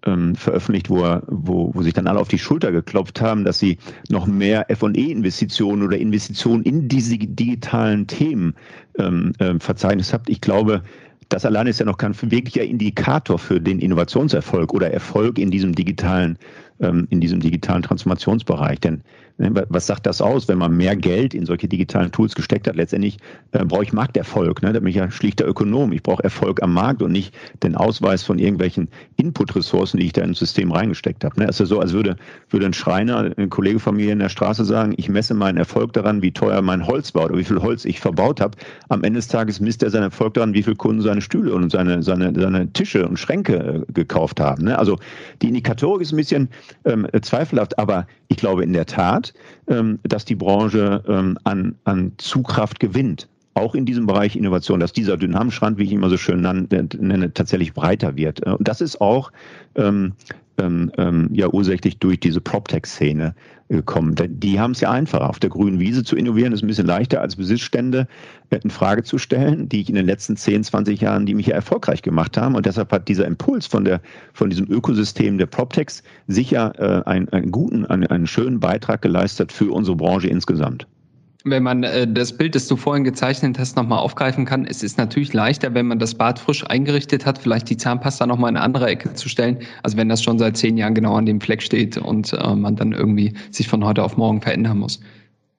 [0.07, 3.79] ähm, veröffentlicht, wo, wo, wo sich dann alle auf die Schulter geklopft haben, dass sie
[4.09, 8.55] noch mehr F&E-Investitionen oder Investitionen in diese digitalen Themen
[8.99, 10.29] ähm, äh, verzeichnet habt.
[10.29, 10.83] Ich glaube,
[11.35, 15.75] das alleine ist ja noch kein wirklicher Indikator für den Innovationserfolg oder Erfolg in diesem
[15.75, 16.39] digitalen,
[16.79, 18.79] ähm, in diesem digitalen Transformationsbereich.
[18.79, 19.03] Denn
[19.37, 22.77] was sagt das aus, wenn man mehr Geld in solche digitalen Tools gesteckt hat?
[22.77, 23.19] Letztendlich
[23.51, 24.63] äh, brauche ich Markterfolg.
[24.63, 24.73] Ne?
[24.73, 25.91] Da bin ich ja schlichter Ökonom.
[25.93, 30.23] Ich brauche Erfolg am Markt und nicht den Ausweis von irgendwelchen Input-Ressourcen, die ich da
[30.23, 31.41] ins System reingesteckt habe.
[31.41, 31.47] Ne?
[31.47, 32.17] Es ist ja so, als würde,
[32.51, 35.93] würde ein Schreiner, ein Kollege von mir in der Straße sagen, ich messe meinen Erfolg
[35.95, 38.57] daran, wie teuer mein Holz war oder wie viel Holz ich verbaut habe.
[38.89, 41.71] Am Ende des Tages misst er seinen Erfolg daran, wie viele Kunden seine Stühle und
[41.73, 44.65] seine, seine, seine Tische und Schränke äh, gekauft haben.
[44.65, 44.79] Ne?
[44.79, 44.97] Also
[45.43, 46.49] die Indikatorik ist ein bisschen
[46.85, 49.35] ähm, zweifelhaft, aber ich glaube in der Tat,
[49.69, 53.29] ähm, dass die Branche ähm, an, an Zugkraft gewinnt.
[53.55, 57.73] Auch in diesem Bereich Innovation, dass dieser Dynamschrand, wie ich immer so schön nenne, tatsächlich
[57.73, 58.45] breiter wird.
[58.47, 59.31] Äh, und das ist auch
[60.59, 63.35] ähm, ähm, ja ursächlich durch diese PropTech-Szene
[63.69, 64.15] gekommen.
[64.17, 65.29] Die haben es ja einfacher.
[65.29, 68.07] Auf der grünen Wiese zu innovieren ist ein bisschen leichter als Besitzstände
[68.51, 71.47] äh, in Frage zu stellen, die ich in den letzten 10, 20 Jahren, die mich
[71.47, 72.55] ja erfolgreich gemacht haben.
[72.55, 74.01] Und deshalb hat dieser Impuls von der
[74.33, 79.53] von diesem Ökosystem der PropTechs sicher äh, einen, einen guten, einen, einen schönen Beitrag geleistet
[79.53, 80.87] für unsere Branche insgesamt
[81.45, 84.97] wenn man äh, das Bild, das du vorhin gezeichnet hast, nochmal aufgreifen kann, es ist
[84.97, 88.65] natürlich leichter, wenn man das Bad frisch eingerichtet hat, vielleicht die Zahnpasta nochmal in eine
[88.65, 91.63] andere Ecke zu stellen, als wenn das schon seit zehn Jahren genau an dem Fleck
[91.63, 95.01] steht und äh, man dann irgendwie sich von heute auf morgen verändern muss.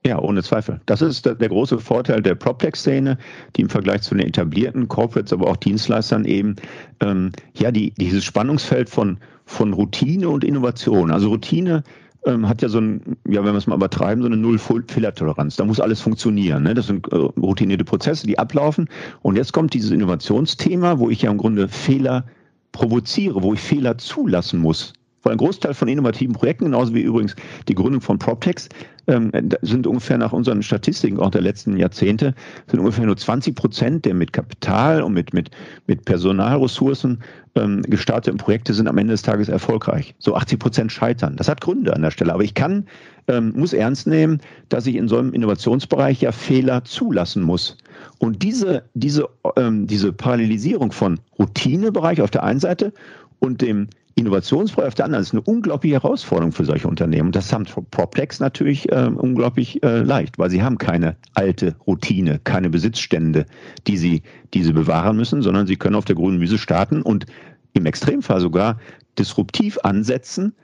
[0.05, 0.79] Ja, ohne Zweifel.
[0.85, 3.17] Das ist der, große Vorteil der PropTech-Szene,
[3.55, 6.55] die im Vergleich zu den etablierten Corporates, aber auch Dienstleistern eben,
[6.99, 11.09] ähm, ja, die, dieses Spannungsfeld von, von Routine und Innovation.
[11.09, 11.83] Also Routine
[12.25, 15.55] ähm, hat ja so ein, ja, wenn wir es mal übertreiben, so eine Null-Fehlertoleranz.
[15.55, 16.63] Da muss alles funktionieren.
[16.63, 16.73] Ne?
[16.73, 18.89] Das sind äh, routinierte Prozesse, die ablaufen.
[19.21, 22.25] Und jetzt kommt dieses Innovationsthema, wo ich ja im Grunde Fehler
[22.71, 24.93] provoziere, wo ich Fehler zulassen muss.
[25.25, 27.35] Weil ein Großteil von innovativen Projekten, genauso wie übrigens
[27.67, 28.69] die Gründung von PropTechs,
[29.07, 29.31] ähm,
[29.63, 32.35] sind ungefähr nach unseren Statistiken auch der letzten Jahrzehnte,
[32.67, 35.49] sind ungefähr nur 20 Prozent der mit Kapital und mit, mit,
[35.87, 37.23] mit Personalressourcen
[37.55, 40.13] ähm, gestarteten Projekte sind am Ende des Tages erfolgreich.
[40.19, 41.35] So 80 Prozent scheitern.
[41.37, 42.31] Das hat Gründe an der Stelle.
[42.31, 42.85] Aber ich kann,
[43.27, 47.77] ähm, muss ernst nehmen, dass ich in so einem Innovationsbereich ja Fehler zulassen muss.
[48.19, 52.93] Und diese, diese, diese Parallelisierung von Routinebereich auf der einen Seite
[53.39, 57.27] und dem Innovationsfreude auf der anderen ist eine unglaubliche Herausforderung für solche Unternehmen.
[57.27, 62.39] Und das haben PropTechs natürlich äh, unglaublich äh, leicht, weil sie haben keine alte Routine,
[62.43, 63.45] keine Besitzstände,
[63.87, 64.23] die sie,
[64.53, 67.25] die sie bewahren müssen, sondern sie können auf der grünen Wiese starten und
[67.73, 68.79] im Extremfall sogar
[69.19, 70.55] disruptiv ansetzen,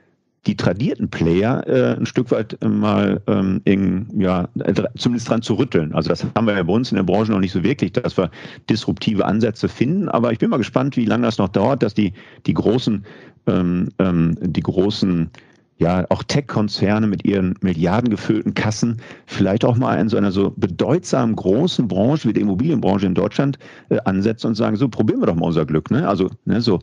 [0.46, 4.48] die tradierten Player äh, ein Stück weit mal ähm, in, ja,
[4.96, 5.94] zumindest dran zu rütteln.
[5.94, 8.16] Also das haben wir ja bei uns in der Branche noch nicht so wirklich, dass
[8.16, 8.30] wir
[8.68, 10.08] disruptive Ansätze finden.
[10.08, 12.12] Aber ich bin mal gespannt, wie lange das noch dauert, dass die,
[12.46, 13.04] die großen,
[13.46, 15.30] ähm, ähm, die großen
[15.78, 21.36] ja, auch Tech-Konzerne mit ihren milliardengefüllten Kassen vielleicht auch mal in so einer so bedeutsamen
[21.36, 23.58] großen Branche wie der Immobilienbranche in Deutschland
[23.90, 25.90] äh, ansetzen und sagen, so probieren wir doch mal unser Glück.
[25.90, 26.06] Ne?
[26.08, 26.80] Also ne, so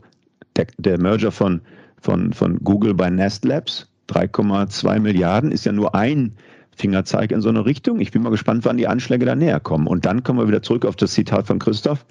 [0.56, 1.60] der, der Merger von
[2.00, 3.88] von, von Google bei Nest Labs.
[4.08, 6.32] 3,2 Milliarden ist ja nur ein
[6.76, 8.00] Fingerzeig in so eine Richtung.
[8.00, 9.86] Ich bin mal gespannt, wann die Anschläge da näher kommen.
[9.86, 12.04] Und dann kommen wir wieder zurück auf das Zitat von Christoph.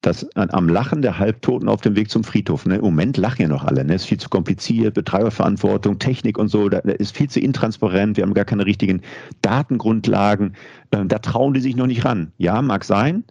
[0.00, 2.66] Das am Lachen der Halbtoten auf dem Weg zum Friedhof.
[2.66, 2.76] Ne?
[2.76, 3.84] Im Moment lachen ja noch alle.
[3.84, 3.94] Ne?
[3.94, 6.68] Ist viel zu kompliziert, Betreiberverantwortung, Technik und so.
[6.68, 8.16] Da, ist viel zu intransparent.
[8.16, 9.00] Wir haben gar keine richtigen
[9.40, 10.56] Datengrundlagen.
[10.92, 12.32] Ähm, da trauen die sich noch nicht ran.
[12.36, 13.24] Ja, mag sein.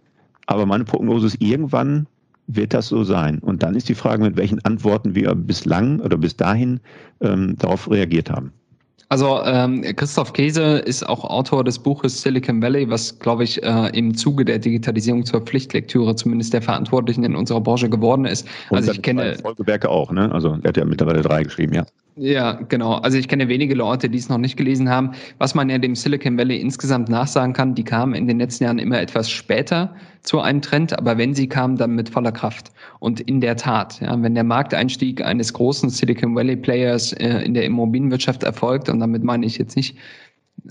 [0.47, 2.07] Aber meine Prognose ist, irgendwann
[2.47, 3.39] wird das so sein.
[3.39, 6.79] Und dann ist die Frage, mit welchen Antworten wir bislang oder bis dahin
[7.21, 8.51] ähm, darauf reagiert haben.
[9.09, 13.89] Also ähm, Christoph Käse ist auch Autor des Buches Silicon Valley, was, glaube ich, äh,
[13.95, 18.47] im Zuge der Digitalisierung zur Pflichtlektüre zumindest der Verantwortlichen in unserer Branche geworden ist.
[18.71, 20.31] Und also ich kenne Folgewerke auch, ne?
[20.31, 21.85] Also er hat ja mittlerweile drei geschrieben, ja.
[22.15, 22.93] Ja, genau.
[22.95, 25.13] Also ich kenne wenige Leute, die es noch nicht gelesen haben.
[25.39, 28.77] Was man ja dem Silicon Valley insgesamt nachsagen kann, die kamen in den letzten Jahren
[28.77, 32.71] immer etwas später zu einem Trend, aber wenn sie kamen, dann mit voller Kraft.
[32.99, 37.55] Und in der Tat, ja, wenn der Markteinstieg eines großen Silicon Valley Players äh, in
[37.55, 39.97] der Immobilienwirtschaft erfolgt, und damit meine ich jetzt nicht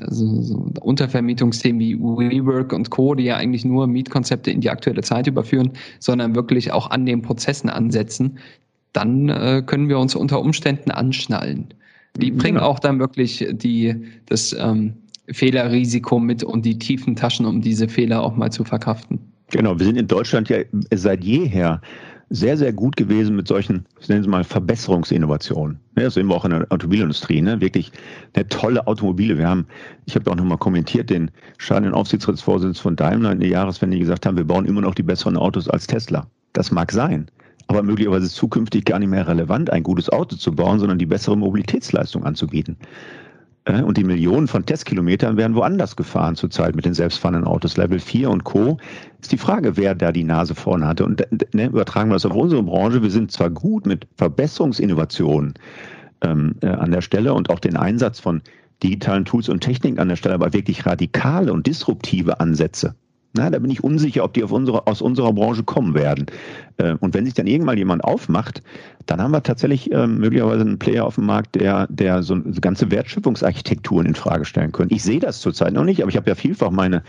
[0.01, 5.03] also so Untervermietungsthemen wie WeWork und Co., die ja eigentlich nur Mietkonzepte in die aktuelle
[5.03, 8.39] Zeit überführen, sondern wirklich auch an den Prozessen ansetzen,
[8.93, 11.75] dann äh, können wir uns unter Umständen anschnallen.
[12.17, 12.39] Die mhm.
[12.39, 13.95] bringen auch dann wirklich die,
[14.27, 14.95] das ähm,
[15.31, 19.19] Fehlerrisiko mit und die tiefen Taschen, um diese Fehler auch mal zu verkraften.
[19.51, 20.59] Genau, wir sind in Deutschland ja
[20.95, 21.81] seit jeher
[22.31, 25.79] sehr, sehr gut gewesen mit solchen, ich nenne es mal Verbesserungsinnovationen.
[25.97, 27.61] Ja, das sehen wir auch in der Automobilindustrie, ne?
[27.61, 27.93] Wirklich
[28.33, 29.37] eine tolle Automobile.
[29.37, 29.67] Wir haben,
[30.07, 34.25] ich habe auch nochmal kommentiert, den scheidenden Aufsichtsratsvorsitzenden von Daimler in der Jahreswende, die gesagt
[34.25, 36.27] haben, wir bauen immer noch die besseren Autos als Tesla.
[36.55, 37.29] Das mag sein
[37.67, 41.37] aber möglicherweise zukünftig gar nicht mehr relevant, ein gutes Auto zu bauen, sondern die bessere
[41.37, 42.77] Mobilitätsleistung anzubieten.
[43.65, 47.77] Äh, und die Millionen von Testkilometern werden woanders gefahren zurzeit mit den selbstfahrenden Autos.
[47.77, 48.79] Level 4 und Co.
[49.21, 51.05] ist die Frage, wer da die Nase vorne hatte.
[51.05, 53.03] Und ne, übertragen wir das auf unsere Branche.
[53.03, 55.55] Wir sind zwar gut mit Verbesserungsinnovationen
[56.23, 58.43] ähm, äh, an der Stelle und auch den Einsatz von
[58.83, 62.97] digitalen Tools und Techniken an der Stelle, aber wirklich radikale und disruptive Ansätze
[63.35, 66.27] na, da bin ich unsicher, ob die auf unsere, aus unserer Branche kommen werden.
[66.77, 68.63] Äh, und wenn sich dann irgendwann jemand aufmacht,
[69.07, 72.91] dann haben wir tatsächlich äh, möglicherweise einen Player auf dem Markt, der, der so ganze
[72.91, 74.91] Wertschöpfungsarchitekturen in Frage stellen können.
[74.93, 77.03] Ich sehe das zurzeit noch nicht, aber ich habe ja vielfach meine,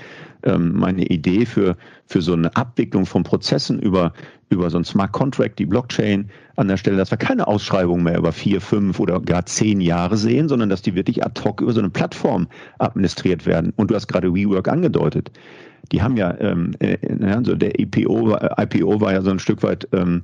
[0.44, 1.76] ähm, meine Idee für,
[2.08, 4.14] für so eine Abwicklung von Prozessen über,
[4.50, 8.18] über so ein Smart Contract, die Blockchain an der Stelle, dass wir keine Ausschreibungen mehr
[8.18, 11.74] über vier, fünf oder gar zehn Jahre sehen, sondern dass die wirklich ad hoc über
[11.74, 12.48] so eine Plattform
[12.80, 13.74] administriert werden.
[13.76, 15.32] Und du hast gerade WeWork angedeutet
[15.92, 19.88] die haben ja, ähm, äh, also der IPO, IPO war ja so ein Stück weit
[19.92, 20.22] ähm,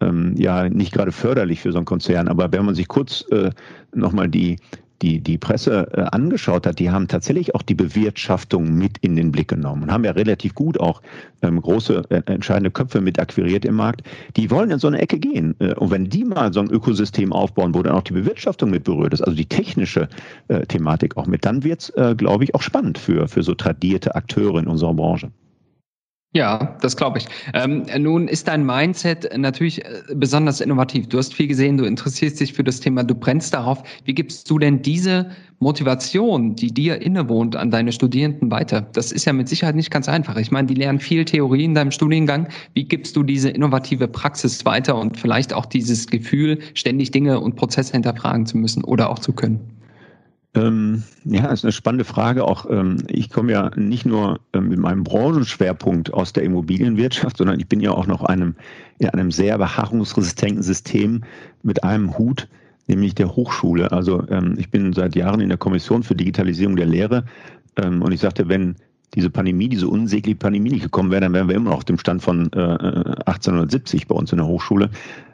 [0.00, 3.50] ähm, ja nicht gerade förderlich für so einen Konzern, aber wenn man sich kurz äh,
[3.94, 4.56] nochmal die,
[5.02, 9.32] die, die Presse äh, angeschaut hat, die haben tatsächlich auch die Bewirtschaftung mit in den
[9.32, 11.02] Blick genommen und haben ja relativ gut auch
[11.42, 14.02] ähm, große äh, entscheidende Köpfe mit akquiriert im Markt.
[14.36, 15.54] Die wollen in so eine Ecke gehen.
[15.58, 18.84] Äh, und wenn die mal so ein Ökosystem aufbauen, wo dann auch die Bewirtschaftung mit
[18.84, 20.08] berührt ist, also die technische
[20.48, 24.14] äh, Thematik auch mit, dann wird's, äh, glaube ich, auch spannend für, für so tradierte
[24.14, 25.30] Akteure in unserer Branche.
[26.34, 27.26] Ja, das glaube ich.
[27.52, 31.06] Ähm, nun ist dein Mindset natürlich äh, besonders innovativ.
[31.08, 33.82] Du hast viel gesehen, du interessierst dich für das Thema, du brennst darauf.
[34.06, 38.80] Wie gibst du denn diese Motivation, die dir innewohnt, an deine Studierenden weiter?
[38.80, 40.38] Das ist ja mit Sicherheit nicht ganz einfach.
[40.38, 42.48] Ich meine, die lernen viel Theorie in deinem Studiengang.
[42.72, 47.56] Wie gibst du diese innovative Praxis weiter und vielleicht auch dieses Gefühl, ständig Dinge und
[47.56, 49.60] Prozesse hinterfragen zu müssen oder auch zu können?
[50.54, 52.44] Ähm, ja, ist eine spannende Frage.
[52.44, 57.58] Auch ähm, ich komme ja nicht nur ähm, mit meinem Branchenschwerpunkt aus der Immobilienwirtschaft, sondern
[57.58, 58.54] ich bin ja auch noch einem,
[58.98, 61.22] in einem sehr beharrungsresistenten System
[61.62, 62.48] mit einem Hut,
[62.86, 63.92] nämlich der Hochschule.
[63.92, 67.24] Also ähm, ich bin seit Jahren in der Kommission für Digitalisierung der Lehre
[67.76, 68.76] ähm, und ich sagte, wenn
[69.14, 71.98] diese Pandemie, diese unsägliche Pandemie nicht gekommen wäre, dann wären wir immer noch auf dem
[71.98, 74.90] Stand von äh, 1870 bei uns in der Hochschule.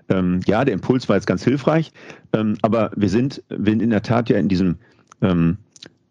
[0.09, 1.93] Ähm, ja, der Impuls war jetzt ganz hilfreich,
[2.33, 4.77] ähm, aber wir sind, wir sind in der Tat ja in diesem
[5.23, 5.59] ähm,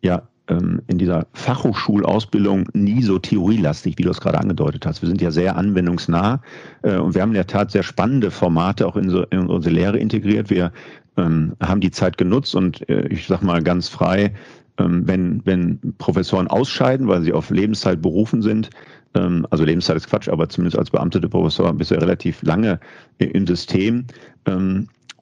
[0.02, 5.02] ja, ähm, in dieser Fachhochschulausbildung nie so theorielastig, wie du es gerade angedeutet hast.
[5.02, 6.42] Wir sind ja sehr anwendungsnah
[6.84, 9.76] äh, und wir haben in der Tat sehr spannende Formate auch in, so, in unsere
[9.76, 10.50] Lehre integriert.
[10.50, 10.72] Wir
[11.18, 14.34] ähm, haben die Zeit genutzt und äh, ich sage mal ganz frei,
[14.78, 18.70] ähm, wenn, wenn Professoren ausscheiden, weil sie auf Lebenszeit berufen sind,
[19.16, 22.80] ähm, also Lebenszeit ist Quatsch, aber zumindest als beamtete Professor bist du ja relativ lange
[23.18, 24.06] im System.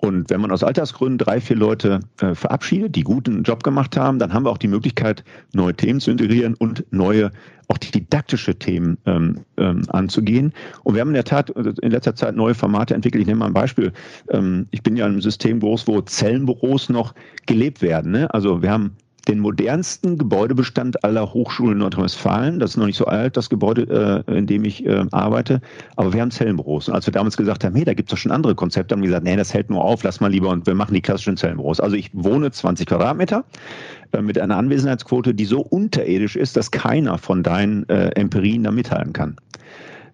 [0.06, 4.20] Und wenn man aus Altersgründen drei, vier Leute äh, verabschiedet, die guten Job gemacht haben,
[4.20, 7.32] dann haben wir auch die Möglichkeit, neue Themen zu integrieren und neue,
[7.68, 10.54] auch didaktische Themen ähm, ähm, anzugehen.
[10.84, 13.22] Und wir haben in der Tat in letzter Zeit neue Formate entwickelt.
[13.22, 13.92] Ich nehme mal ein Beispiel.
[14.30, 17.16] Ähm, ich bin ja in einem System groß, wo Zellenbüros noch
[17.48, 18.12] gelebt werden.
[18.12, 18.32] Ne?
[18.32, 18.96] Also wir haben
[19.28, 22.60] den modernsten Gebäudebestand aller Hochschulen Nordrhein-Westfalen.
[22.60, 25.62] Das ist noch nicht so alt, das Gebäude, äh, in dem ich äh, arbeite.
[25.96, 26.88] Aber wir haben Zellenbüros.
[26.88, 29.02] Und als wir damals gesagt haben, hey, da gibt es doch schon andere Konzepte, haben
[29.02, 31.38] wir gesagt, nee, das hält nur auf, lass mal lieber und wir machen die klassischen
[31.38, 31.80] Zellenbüros.
[31.80, 33.44] Also ich wohne 20 Quadratmeter
[34.12, 38.72] äh, mit einer Anwesenheitsquote, die so unterirdisch ist, dass keiner von deinen äh, Empirien da
[38.72, 39.38] mithalten kann.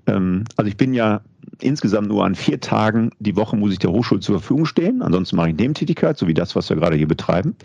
[0.08, 1.22] Ähm, also ich bin ja
[1.60, 5.02] insgesamt nur an vier Tagen die Woche muss ich der Hochschule zur Verfügung stehen.
[5.02, 7.56] Ansonsten mache ich Nebentätigkeit, so wie das, was wir gerade hier betreiben.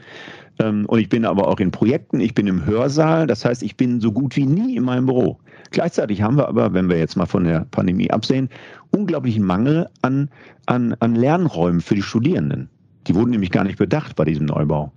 [0.58, 3.76] Ähm, und ich bin aber auch in Projekten, ich bin im Hörsaal, das heißt, ich
[3.76, 5.38] bin so gut wie nie in meinem Büro.
[5.70, 8.48] Gleichzeitig haben wir aber, wenn wir jetzt mal von der Pandemie absehen,
[8.90, 10.30] unglaublichen Mangel an,
[10.66, 12.70] an, an Lernräumen für die Studierenden.
[13.06, 14.92] Die wurden nämlich gar nicht bedacht bei diesem Neubau.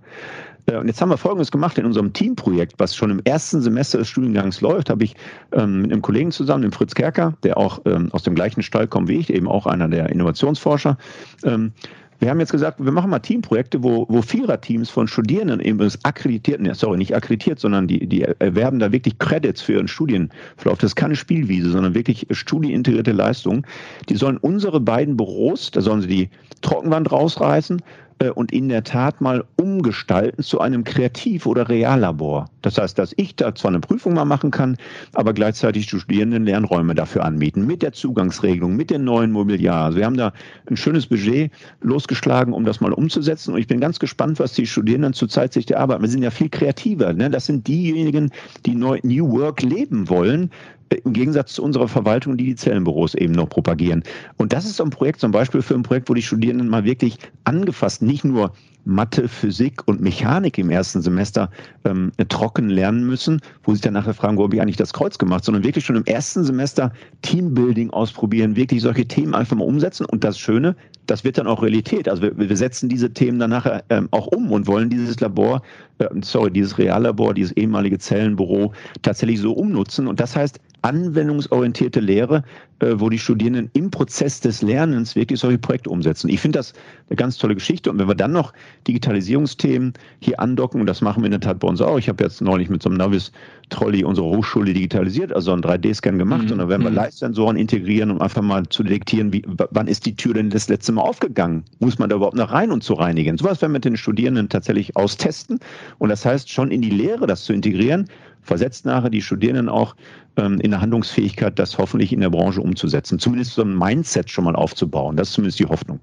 [0.66, 3.98] Äh, und jetzt haben wir Folgendes gemacht in unserem Teamprojekt, was schon im ersten Semester
[3.98, 5.14] des Studiengangs läuft, habe ich
[5.52, 8.86] ähm, mit einem Kollegen zusammen, dem Fritz Kerker, der auch ähm, aus dem gleichen Stall
[8.86, 10.98] kommt wie ich, eben auch einer der Innovationsforscher,
[11.44, 11.72] ähm,
[12.20, 16.04] wir haben jetzt gesagt, wir machen mal Teamprojekte, wo, wo Viererteams von Studierenden eben das
[16.04, 20.78] akkreditierten, sorry, nicht akkreditiert, sondern die, die erwerben da wirklich Credits für ihren Studienverlauf.
[20.78, 23.66] Das ist keine Spielwiese, sondern wirklich studienintegrierte Leistungen.
[24.08, 26.30] Die sollen unsere beiden Büros, da sollen sie die
[26.60, 27.82] Trockenwand rausreißen,
[28.28, 32.50] und in der Tat mal umgestalten zu einem Kreativ- oder Reallabor.
[32.60, 34.76] Das heißt, dass ich da zwar eine Prüfung mal machen kann,
[35.14, 39.86] aber gleichzeitig die Studierenden Lernräume dafür anmieten, mit der Zugangsregelung, mit dem neuen Mobiliar.
[39.86, 40.34] Also wir haben da
[40.68, 43.54] ein schönes Budget losgeschlagen, um das mal umzusetzen.
[43.54, 46.02] Und ich bin ganz gespannt, was die Studierenden zurzeit sich der Arbeit.
[46.02, 47.14] Wir sind ja viel kreativer.
[47.14, 47.30] Ne?
[47.30, 48.30] Das sind diejenigen,
[48.66, 50.50] die New Work leben wollen,
[50.90, 54.02] im Gegensatz zu unserer Verwaltung, die die Zellenbüros eben noch propagieren.
[54.36, 56.84] Und das ist so ein Projekt, zum Beispiel für ein Projekt, wo die Studierenden mal
[56.84, 58.52] wirklich angefasst, nicht nur
[58.84, 61.50] Mathe, Physik und Mechanik im ersten Semester
[61.84, 65.18] ähm, trocken lernen müssen, wo sie dann nachher fragen, wo habe ich eigentlich das Kreuz
[65.18, 70.06] gemacht, sondern wirklich schon im ersten Semester Teambuilding ausprobieren, wirklich solche Themen einfach mal umsetzen.
[70.06, 70.74] Und das Schöne,
[71.06, 72.08] das wird dann auch Realität.
[72.08, 75.62] Also wir, wir setzen diese Themen dann nachher ähm, auch um und wollen dieses Labor,
[75.98, 78.72] äh, sorry, dieses Reallabor, dieses ehemalige Zellenbüro
[79.02, 80.06] tatsächlich so umnutzen.
[80.08, 82.42] Und das heißt, anwendungsorientierte Lehre,
[82.80, 86.28] äh, wo die Studierenden im Prozess des Lernens wirklich solche Projekte umsetzen.
[86.28, 86.72] Ich finde das
[87.08, 87.90] eine ganz tolle Geschichte.
[87.90, 88.52] Und wenn wir dann noch
[88.88, 91.98] Digitalisierungsthemen hier andocken, und das machen wir in der Tat bei uns auch.
[91.98, 96.44] Ich habe jetzt neulich mit so einem Navis-Trolley unsere Hochschule digitalisiert, also einen 3D-Scan gemacht.
[96.44, 96.52] Mhm.
[96.52, 96.96] Und dann werden wir mhm.
[96.96, 100.92] Live-Sensoren integrieren, um einfach mal zu detektieren, wie, wann ist die Tür denn das letzte
[100.92, 101.64] Mal aufgegangen?
[101.80, 103.36] Muss man da überhaupt noch rein und zu reinigen?
[103.36, 105.60] Sowas werden wir mit den Studierenden tatsächlich austesten.
[105.98, 108.06] Und das heißt, schon in die Lehre das zu integrieren,
[108.42, 109.94] versetzt nachher die Studierenden auch
[110.36, 113.18] in der Handlungsfähigkeit, das hoffentlich in der Branche umzusetzen.
[113.18, 115.16] Zumindest so ein Mindset schon mal aufzubauen.
[115.16, 116.00] Das ist zumindest die Hoffnung.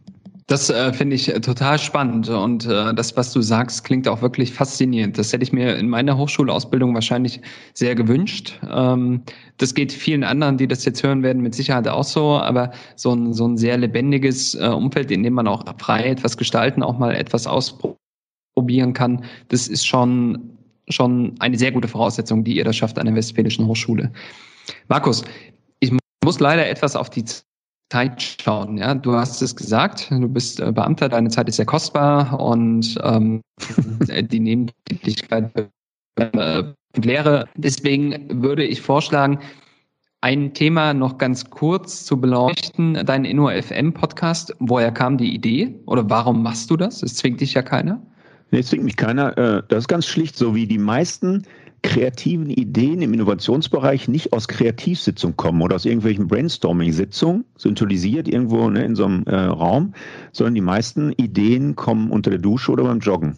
[0.47, 4.21] Das äh, finde ich äh, total spannend und äh, das, was du sagst, klingt auch
[4.21, 5.17] wirklich faszinierend.
[5.17, 7.41] Das hätte ich mir in meiner Hochschulausbildung wahrscheinlich
[7.73, 8.57] sehr gewünscht.
[8.73, 9.23] Ähm,
[9.57, 13.13] das geht vielen anderen, die das jetzt hören werden, mit Sicherheit auch so, aber so
[13.13, 16.97] ein, so ein sehr lebendiges äh, Umfeld, in dem man auch frei etwas gestalten, auch
[16.97, 20.56] mal etwas ausprobieren kann, das ist schon
[20.89, 24.11] schon eine sehr gute Voraussetzung, die ihr das schafft an der Westfälischen Hochschule.
[24.87, 25.23] Markus,
[25.79, 25.91] ich
[26.23, 27.25] muss leider etwas auf die
[27.89, 28.77] Zeit schauen.
[28.77, 32.97] Ja, du hast es gesagt, du bist äh, Beamter, deine Zeit ist sehr kostbar und
[33.03, 33.41] ähm,
[34.07, 35.51] die Nebentätigkeit
[36.15, 36.63] äh,
[36.95, 37.47] Lehre.
[37.55, 39.39] Deswegen würde ich vorschlagen,
[40.21, 43.05] ein Thema noch ganz kurz zu beleuchten.
[43.05, 47.03] Dein InnoFM Podcast, woher kam die Idee oder warum machst du das?
[47.03, 48.01] Es zwingt dich ja keiner.
[48.51, 49.37] Nee, zwingt mich keiner.
[49.37, 51.43] Äh, das ist ganz schlicht so, wie die meisten
[51.83, 58.83] kreativen Ideen im Innovationsbereich nicht aus Kreativsitzungen kommen oder aus irgendwelchen Brainstorming-Sitzungen, synthetisiert irgendwo ne,
[58.83, 59.93] in so einem äh, Raum,
[60.31, 63.37] sondern die meisten Ideen kommen unter der Dusche oder beim Joggen.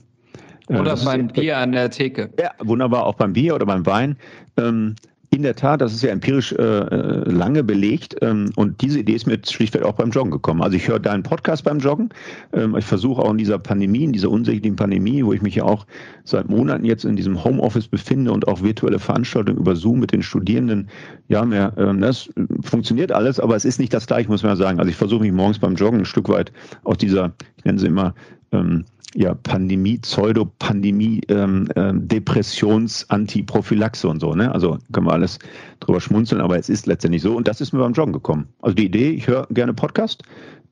[0.70, 2.30] Äh, oder beim Bier an der Theke.
[2.40, 4.18] Ja, wunderbar, auch beim Bier oder beim Wein.
[4.58, 4.96] Ähm,
[5.32, 9.14] in der Tat, das ist ja empirisch äh, äh, lange belegt ähm, und diese Idee
[9.14, 10.62] ist mir schlichtweg auch beim Joggen gekommen.
[10.64, 12.10] Also ich höre deinen Podcast beim Joggen.
[12.52, 15.66] Ähm, ich versuche auch in dieser Pandemie, in dieser unsäglichen Pandemie, wo ich mich ja
[15.66, 15.86] auch
[16.24, 20.24] seit Monaten jetzt in diesem Homeoffice befinde und auch virtuelle Veranstaltungen über Zoom mit den
[20.24, 20.90] Studierenden,
[21.28, 22.30] ja, mehr, ähm, das
[22.64, 24.80] funktioniert alles, aber es ist nicht das gleiche, muss man ja sagen.
[24.80, 26.52] Also ich versuche mich morgens beim Joggen ein Stück weit
[26.84, 28.16] aus dieser, ich nenne sie immer,
[28.52, 34.36] ähm, ja, Pandemie, Pseudo-Pandemie, ähm, ähm, Depressions-, Antiprophylaxe und so.
[34.36, 34.52] Ne?
[34.52, 35.40] Also können wir alles
[35.80, 37.36] drüber schmunzeln, aber es ist letztendlich so.
[37.36, 38.48] Und das ist mir beim Joggen gekommen.
[38.62, 40.24] Also die Idee, ich höre gerne Podcast.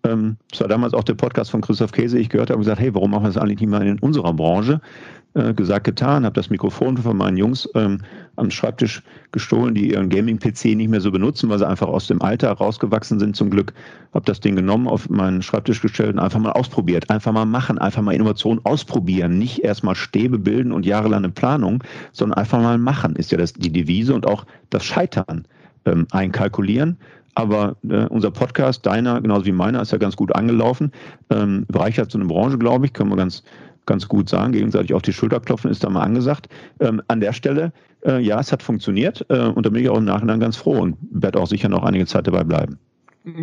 [0.03, 2.19] Ähm, das war damals auch der Podcast von Christoph Käse.
[2.19, 4.33] Ich gehört habe und gesagt, hey, warum machen wir das eigentlich nicht mal in unserer
[4.33, 4.81] Branche?
[5.37, 7.99] Äh, gesagt, getan, habe das Mikrofon von meinen Jungs ähm,
[8.37, 12.23] am Schreibtisch gestohlen, die ihren Gaming-PC nicht mehr so benutzen, weil sie einfach aus dem
[12.23, 13.73] Alter rausgewachsen sind zum Glück.
[14.15, 17.11] Habe das Ding genommen, auf meinen Schreibtisch gestellt und einfach mal ausprobiert.
[17.11, 19.37] Einfach mal machen, einfach mal Innovation ausprobieren.
[19.37, 23.71] Nicht erstmal Stäbe bilden und jahrelange Planung, sondern einfach mal machen, ist ja das, die
[23.71, 25.45] Devise und auch das Scheitern
[25.85, 26.97] ähm, einkalkulieren.
[27.35, 30.91] Aber äh, unser Podcast, deiner genauso wie meiner, ist ja ganz gut angelaufen.
[31.29, 33.43] Ähm, bereichert so eine Branche, glaube ich, können wir ganz
[33.85, 34.51] ganz gut sagen.
[34.51, 36.49] Gegenseitig auf die Schulter klopfen ist da mal angesagt.
[36.79, 37.71] Ähm, an der Stelle,
[38.05, 40.79] äh, ja, es hat funktioniert äh, und da bin ich auch im Nachhinein ganz froh
[40.79, 42.79] und werde auch sicher noch einige Zeit dabei bleiben.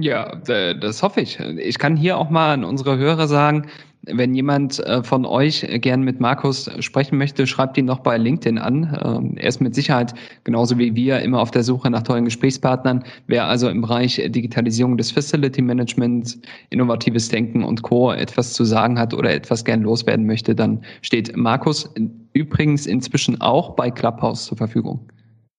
[0.00, 1.38] Ja, das hoffe ich.
[1.40, 3.66] Ich kann hier auch mal an unsere Hörer sagen,
[4.06, 8.58] wenn jemand äh, von euch gern mit Markus sprechen möchte, schreibt ihn noch bei LinkedIn
[8.58, 8.98] an.
[9.04, 10.14] Ähm, er ist mit Sicherheit
[10.44, 13.04] genauso wie wir immer auf der Suche nach tollen Gesprächspartnern.
[13.26, 16.38] Wer also im Bereich Digitalisierung des Facility Management,
[16.70, 18.12] innovatives Denken und Co.
[18.12, 21.92] etwas zu sagen hat oder etwas gern loswerden möchte, dann steht Markus
[22.32, 25.00] übrigens inzwischen auch bei Clubhouse zur Verfügung.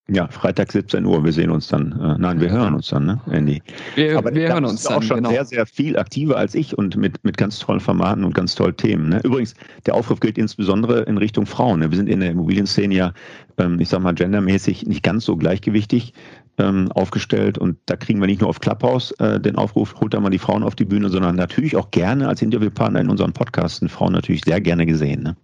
[0.08, 1.24] Ja, Freitag 17 Uhr.
[1.24, 1.90] Wir sehen uns dann.
[2.00, 3.60] Äh, nein, wir hören uns dann, ne, Andy?
[3.96, 4.98] Wir, Aber wir hören uns dann.
[4.98, 5.30] auch schon genau.
[5.30, 8.76] sehr, sehr viel aktiver als ich und mit, mit ganz tollen Formaten und ganz tollen
[8.76, 9.08] Themen.
[9.08, 9.20] Ne?
[9.24, 11.80] Übrigens, der Aufruf gilt insbesondere in Richtung Frauen.
[11.80, 11.90] Ne?
[11.90, 13.12] Wir sind in der Immobilienszene ja,
[13.58, 16.12] ähm, ich sag mal, gendermäßig nicht ganz so gleichgewichtig
[16.58, 20.20] ähm, aufgestellt und da kriegen wir nicht nur auf Clubhouse äh, den Aufruf, holt da
[20.20, 23.88] mal die Frauen auf die Bühne, sondern natürlich auch gerne als Interviewpartner in unseren Podcasten
[23.88, 25.22] Frauen natürlich sehr gerne gesehen.
[25.24, 25.36] Ne?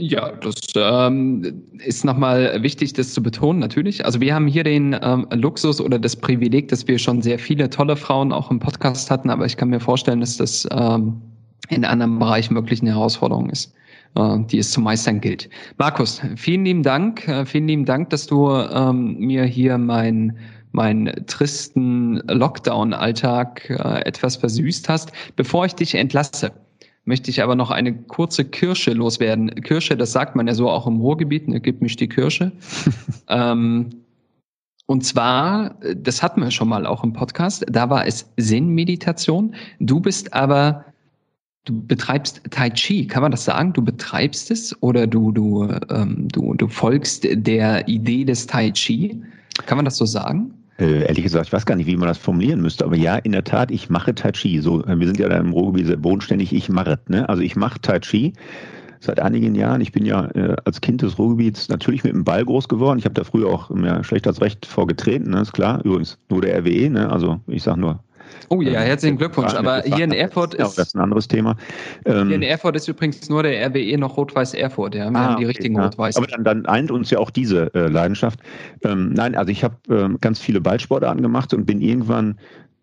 [0.00, 4.04] Ja, das ähm, ist nochmal wichtig, das zu betonen, natürlich.
[4.04, 7.68] Also wir haben hier den ähm, Luxus oder das Privileg, dass wir schon sehr viele
[7.68, 11.20] tolle Frauen auch im Podcast hatten, aber ich kann mir vorstellen, dass das ähm,
[11.68, 13.74] in anderen Bereichen wirklich eine Herausforderung ist,
[14.14, 15.50] äh, die es zu meistern gilt.
[15.78, 20.38] Markus, vielen lieben Dank, äh, vielen lieben Dank, dass du ähm, mir hier mein
[20.70, 25.10] meinen tristen Lockdown-Alltag äh, etwas versüßt hast.
[25.34, 26.52] Bevor ich dich entlasse,
[27.08, 29.48] möchte ich aber noch eine kurze Kirsche loswerden.
[29.62, 32.52] Kirsche, das sagt man ja so auch im Ruhrgebiet, ne, gib mich die Kirsche.
[33.28, 33.88] ähm,
[34.84, 39.54] und zwar, das hatten wir schon mal auch im Podcast, da war es Sinnmeditation.
[39.80, 40.84] Du bist aber,
[41.64, 43.72] du betreibst Tai Chi, kann man das sagen?
[43.72, 49.18] Du betreibst es oder du, du, ähm, du, du folgst der Idee des Tai Chi?
[49.64, 50.57] Kann man das so sagen?
[50.78, 53.32] Äh, ehrlich gesagt, ich weiß gar nicht, wie man das formulieren müsste, aber ja, in
[53.32, 54.60] der Tat, ich mache Tai Chi.
[54.60, 57.28] So, äh, wir sind ja da im Ruhrgebiet sehr bodenständig, ich mache ne?
[57.28, 58.32] Also ich mache Tai Chi
[59.00, 59.80] seit einigen Jahren.
[59.80, 62.98] Ich bin ja äh, als Kind des Ruhrgebiets natürlich mit dem Ball groß geworden.
[62.98, 65.40] Ich habe da früher auch mehr schlecht als recht vorgetreten, ne?
[65.40, 65.84] ist klar.
[65.84, 67.10] Übrigens nur der RWE, ne?
[67.10, 68.00] also ich sage nur
[68.48, 69.54] Oh ja, herzlichen Glückwunsch.
[69.54, 70.60] Aber hier in Erfurt ist.
[70.60, 71.56] Ja, das ist ein anderes Thema.
[72.04, 74.94] Hier in ähm, Erfurt ist übrigens nur der RWE noch Rot-Weiß Erfurt.
[74.94, 75.84] Ja, wir ah, haben die okay, richtigen ja.
[75.84, 76.16] Rot-Weiß.
[76.16, 78.40] Aber dann, dann, eint uns ja auch diese äh, Leidenschaft.
[78.82, 82.38] Ähm, nein, also ich habe ähm, ganz viele Ballsportarten gemacht und bin irgendwann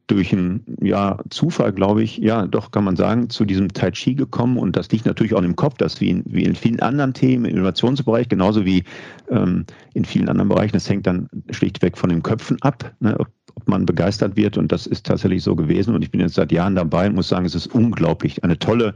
[0.08, 4.14] durch einen ja, Zufall, glaube ich, ja, doch kann man sagen, zu diesem Tai Chi
[4.14, 4.58] gekommen.
[4.58, 7.46] Und das liegt natürlich auch im Kopf, dass wie in, wie in vielen anderen Themen
[7.46, 8.84] im Innovationsbereich, genauso wie
[9.30, 13.28] ähm, in vielen anderen Bereichen, das hängt dann schlichtweg von den Köpfen ab, ne, ob,
[13.68, 14.58] man begeistert wird.
[14.58, 15.96] Und das ist tatsächlich so gewesen.
[15.96, 18.44] Und ich bin jetzt seit Jahren dabei und muss sagen, es ist unglaublich.
[18.44, 18.94] Eine tolle,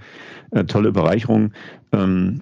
[0.52, 1.52] äh, tolle Bereicherung.
[1.92, 2.42] Ähm,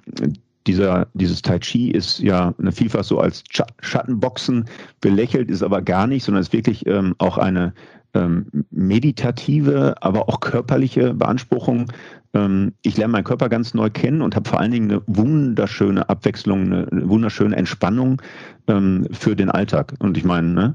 [0.68, 3.44] dieser, dieses Tai Chi ist ja eine vielfach so als
[3.82, 4.66] Schattenboxen
[5.00, 7.74] belächelt, ist aber gar nicht, sondern ist wirklich ähm, auch eine
[8.14, 11.92] ähm, meditative, aber auch körperliche Beanspruchung.
[12.34, 16.10] Ähm, ich lerne meinen Körper ganz neu kennen und habe vor allen Dingen eine wunderschöne
[16.10, 18.22] Abwechslung, eine wunderschöne Entspannung
[18.68, 19.94] ähm, für den Alltag.
[20.00, 20.74] Und ich meine, ne,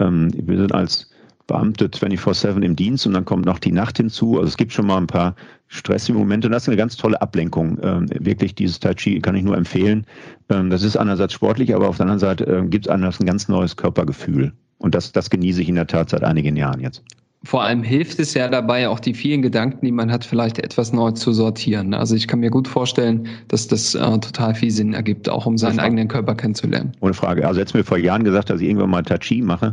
[0.00, 1.10] ähm, wir sind als
[1.46, 4.36] Beamte 24-7 im Dienst und dann kommt noch die Nacht hinzu.
[4.36, 5.34] Also es gibt schon mal ein paar
[5.66, 7.78] stressige Momente und das ist eine ganz tolle Ablenkung.
[7.82, 10.06] Ähm, wirklich, dieses Tai Chi kann ich nur empfehlen.
[10.48, 13.48] Ähm, das ist einerseits sportlich, aber auf der anderen Seite äh, gibt es ein ganz
[13.48, 14.52] neues Körpergefühl.
[14.78, 17.02] Und das, das genieße ich in der Tat seit einigen Jahren jetzt.
[17.42, 20.92] Vor allem hilft es ja dabei, auch die vielen Gedanken, die man hat, vielleicht etwas
[20.92, 21.94] neu zu sortieren.
[21.94, 25.56] Also ich kann mir gut vorstellen, dass das äh, total viel Sinn ergibt, auch um
[25.56, 26.92] seinen eigenen Körper kennenzulernen.
[27.00, 27.46] Ohne Frage.
[27.46, 29.72] Also hättest du mir vor Jahren gesagt, dass ich irgendwann mal Tai Chi mache,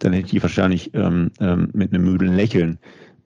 [0.00, 2.78] dann hätte ich wahrscheinlich ähm, ähm, mit einem müden Lächeln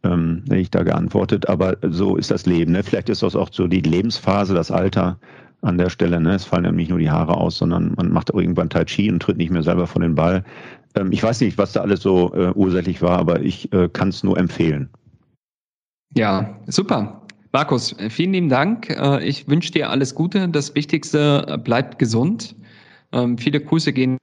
[0.04, 1.48] ähm, hätte ich da geantwortet.
[1.48, 2.72] Aber so ist das Leben.
[2.72, 2.84] Ne?
[2.84, 5.18] Vielleicht ist das auch so die Lebensphase, das Alter
[5.62, 6.20] an der Stelle.
[6.20, 6.34] Ne?
[6.34, 9.10] Es fallen ja nicht nur die Haare aus, sondern man macht auch irgendwann Tai Chi
[9.10, 10.44] und tritt nicht mehr selber von den Ball.
[10.94, 14.08] Ähm, ich weiß nicht, was da alles so äh, ursächlich war, aber ich äh, kann
[14.08, 14.90] es nur empfehlen.
[16.14, 17.22] Ja, super.
[17.52, 18.90] Markus, vielen lieben Dank.
[18.90, 20.48] Äh, ich wünsche dir alles Gute.
[20.48, 22.54] Das Wichtigste, äh, bleibt gesund.
[23.12, 24.18] Ähm, viele Grüße gehen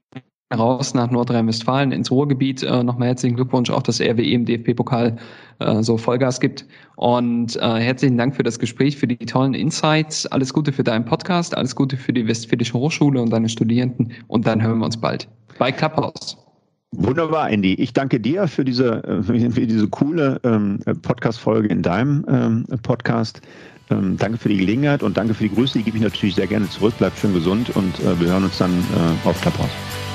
[0.55, 2.63] raus nach Nordrhein-Westfalen ins Ruhrgebiet.
[2.63, 5.17] Äh, nochmal herzlichen Glückwunsch auch, dass RWE im DFB-Pokal
[5.59, 6.65] äh, so Vollgas gibt.
[6.95, 10.25] Und äh, herzlichen Dank für das Gespräch, für die tollen Insights.
[10.27, 14.13] Alles Gute für deinen Podcast, alles Gute für die Westfälische Hochschule und deine Studierenden.
[14.27, 15.27] Und dann hören wir uns bald
[15.59, 16.46] bei Clubhouse.
[16.91, 17.73] Wunderbar, Andy.
[17.73, 23.41] Ich danke dir für diese, äh, für diese coole ähm, Podcast-Folge in deinem ähm, Podcast.
[23.89, 25.77] Ähm, danke für die Gelegenheit und danke für die Grüße.
[25.77, 26.97] Die gebe ich natürlich sehr gerne zurück.
[26.97, 30.06] Bleibt schön gesund und äh, wir hören uns dann äh, auf Clubhouse.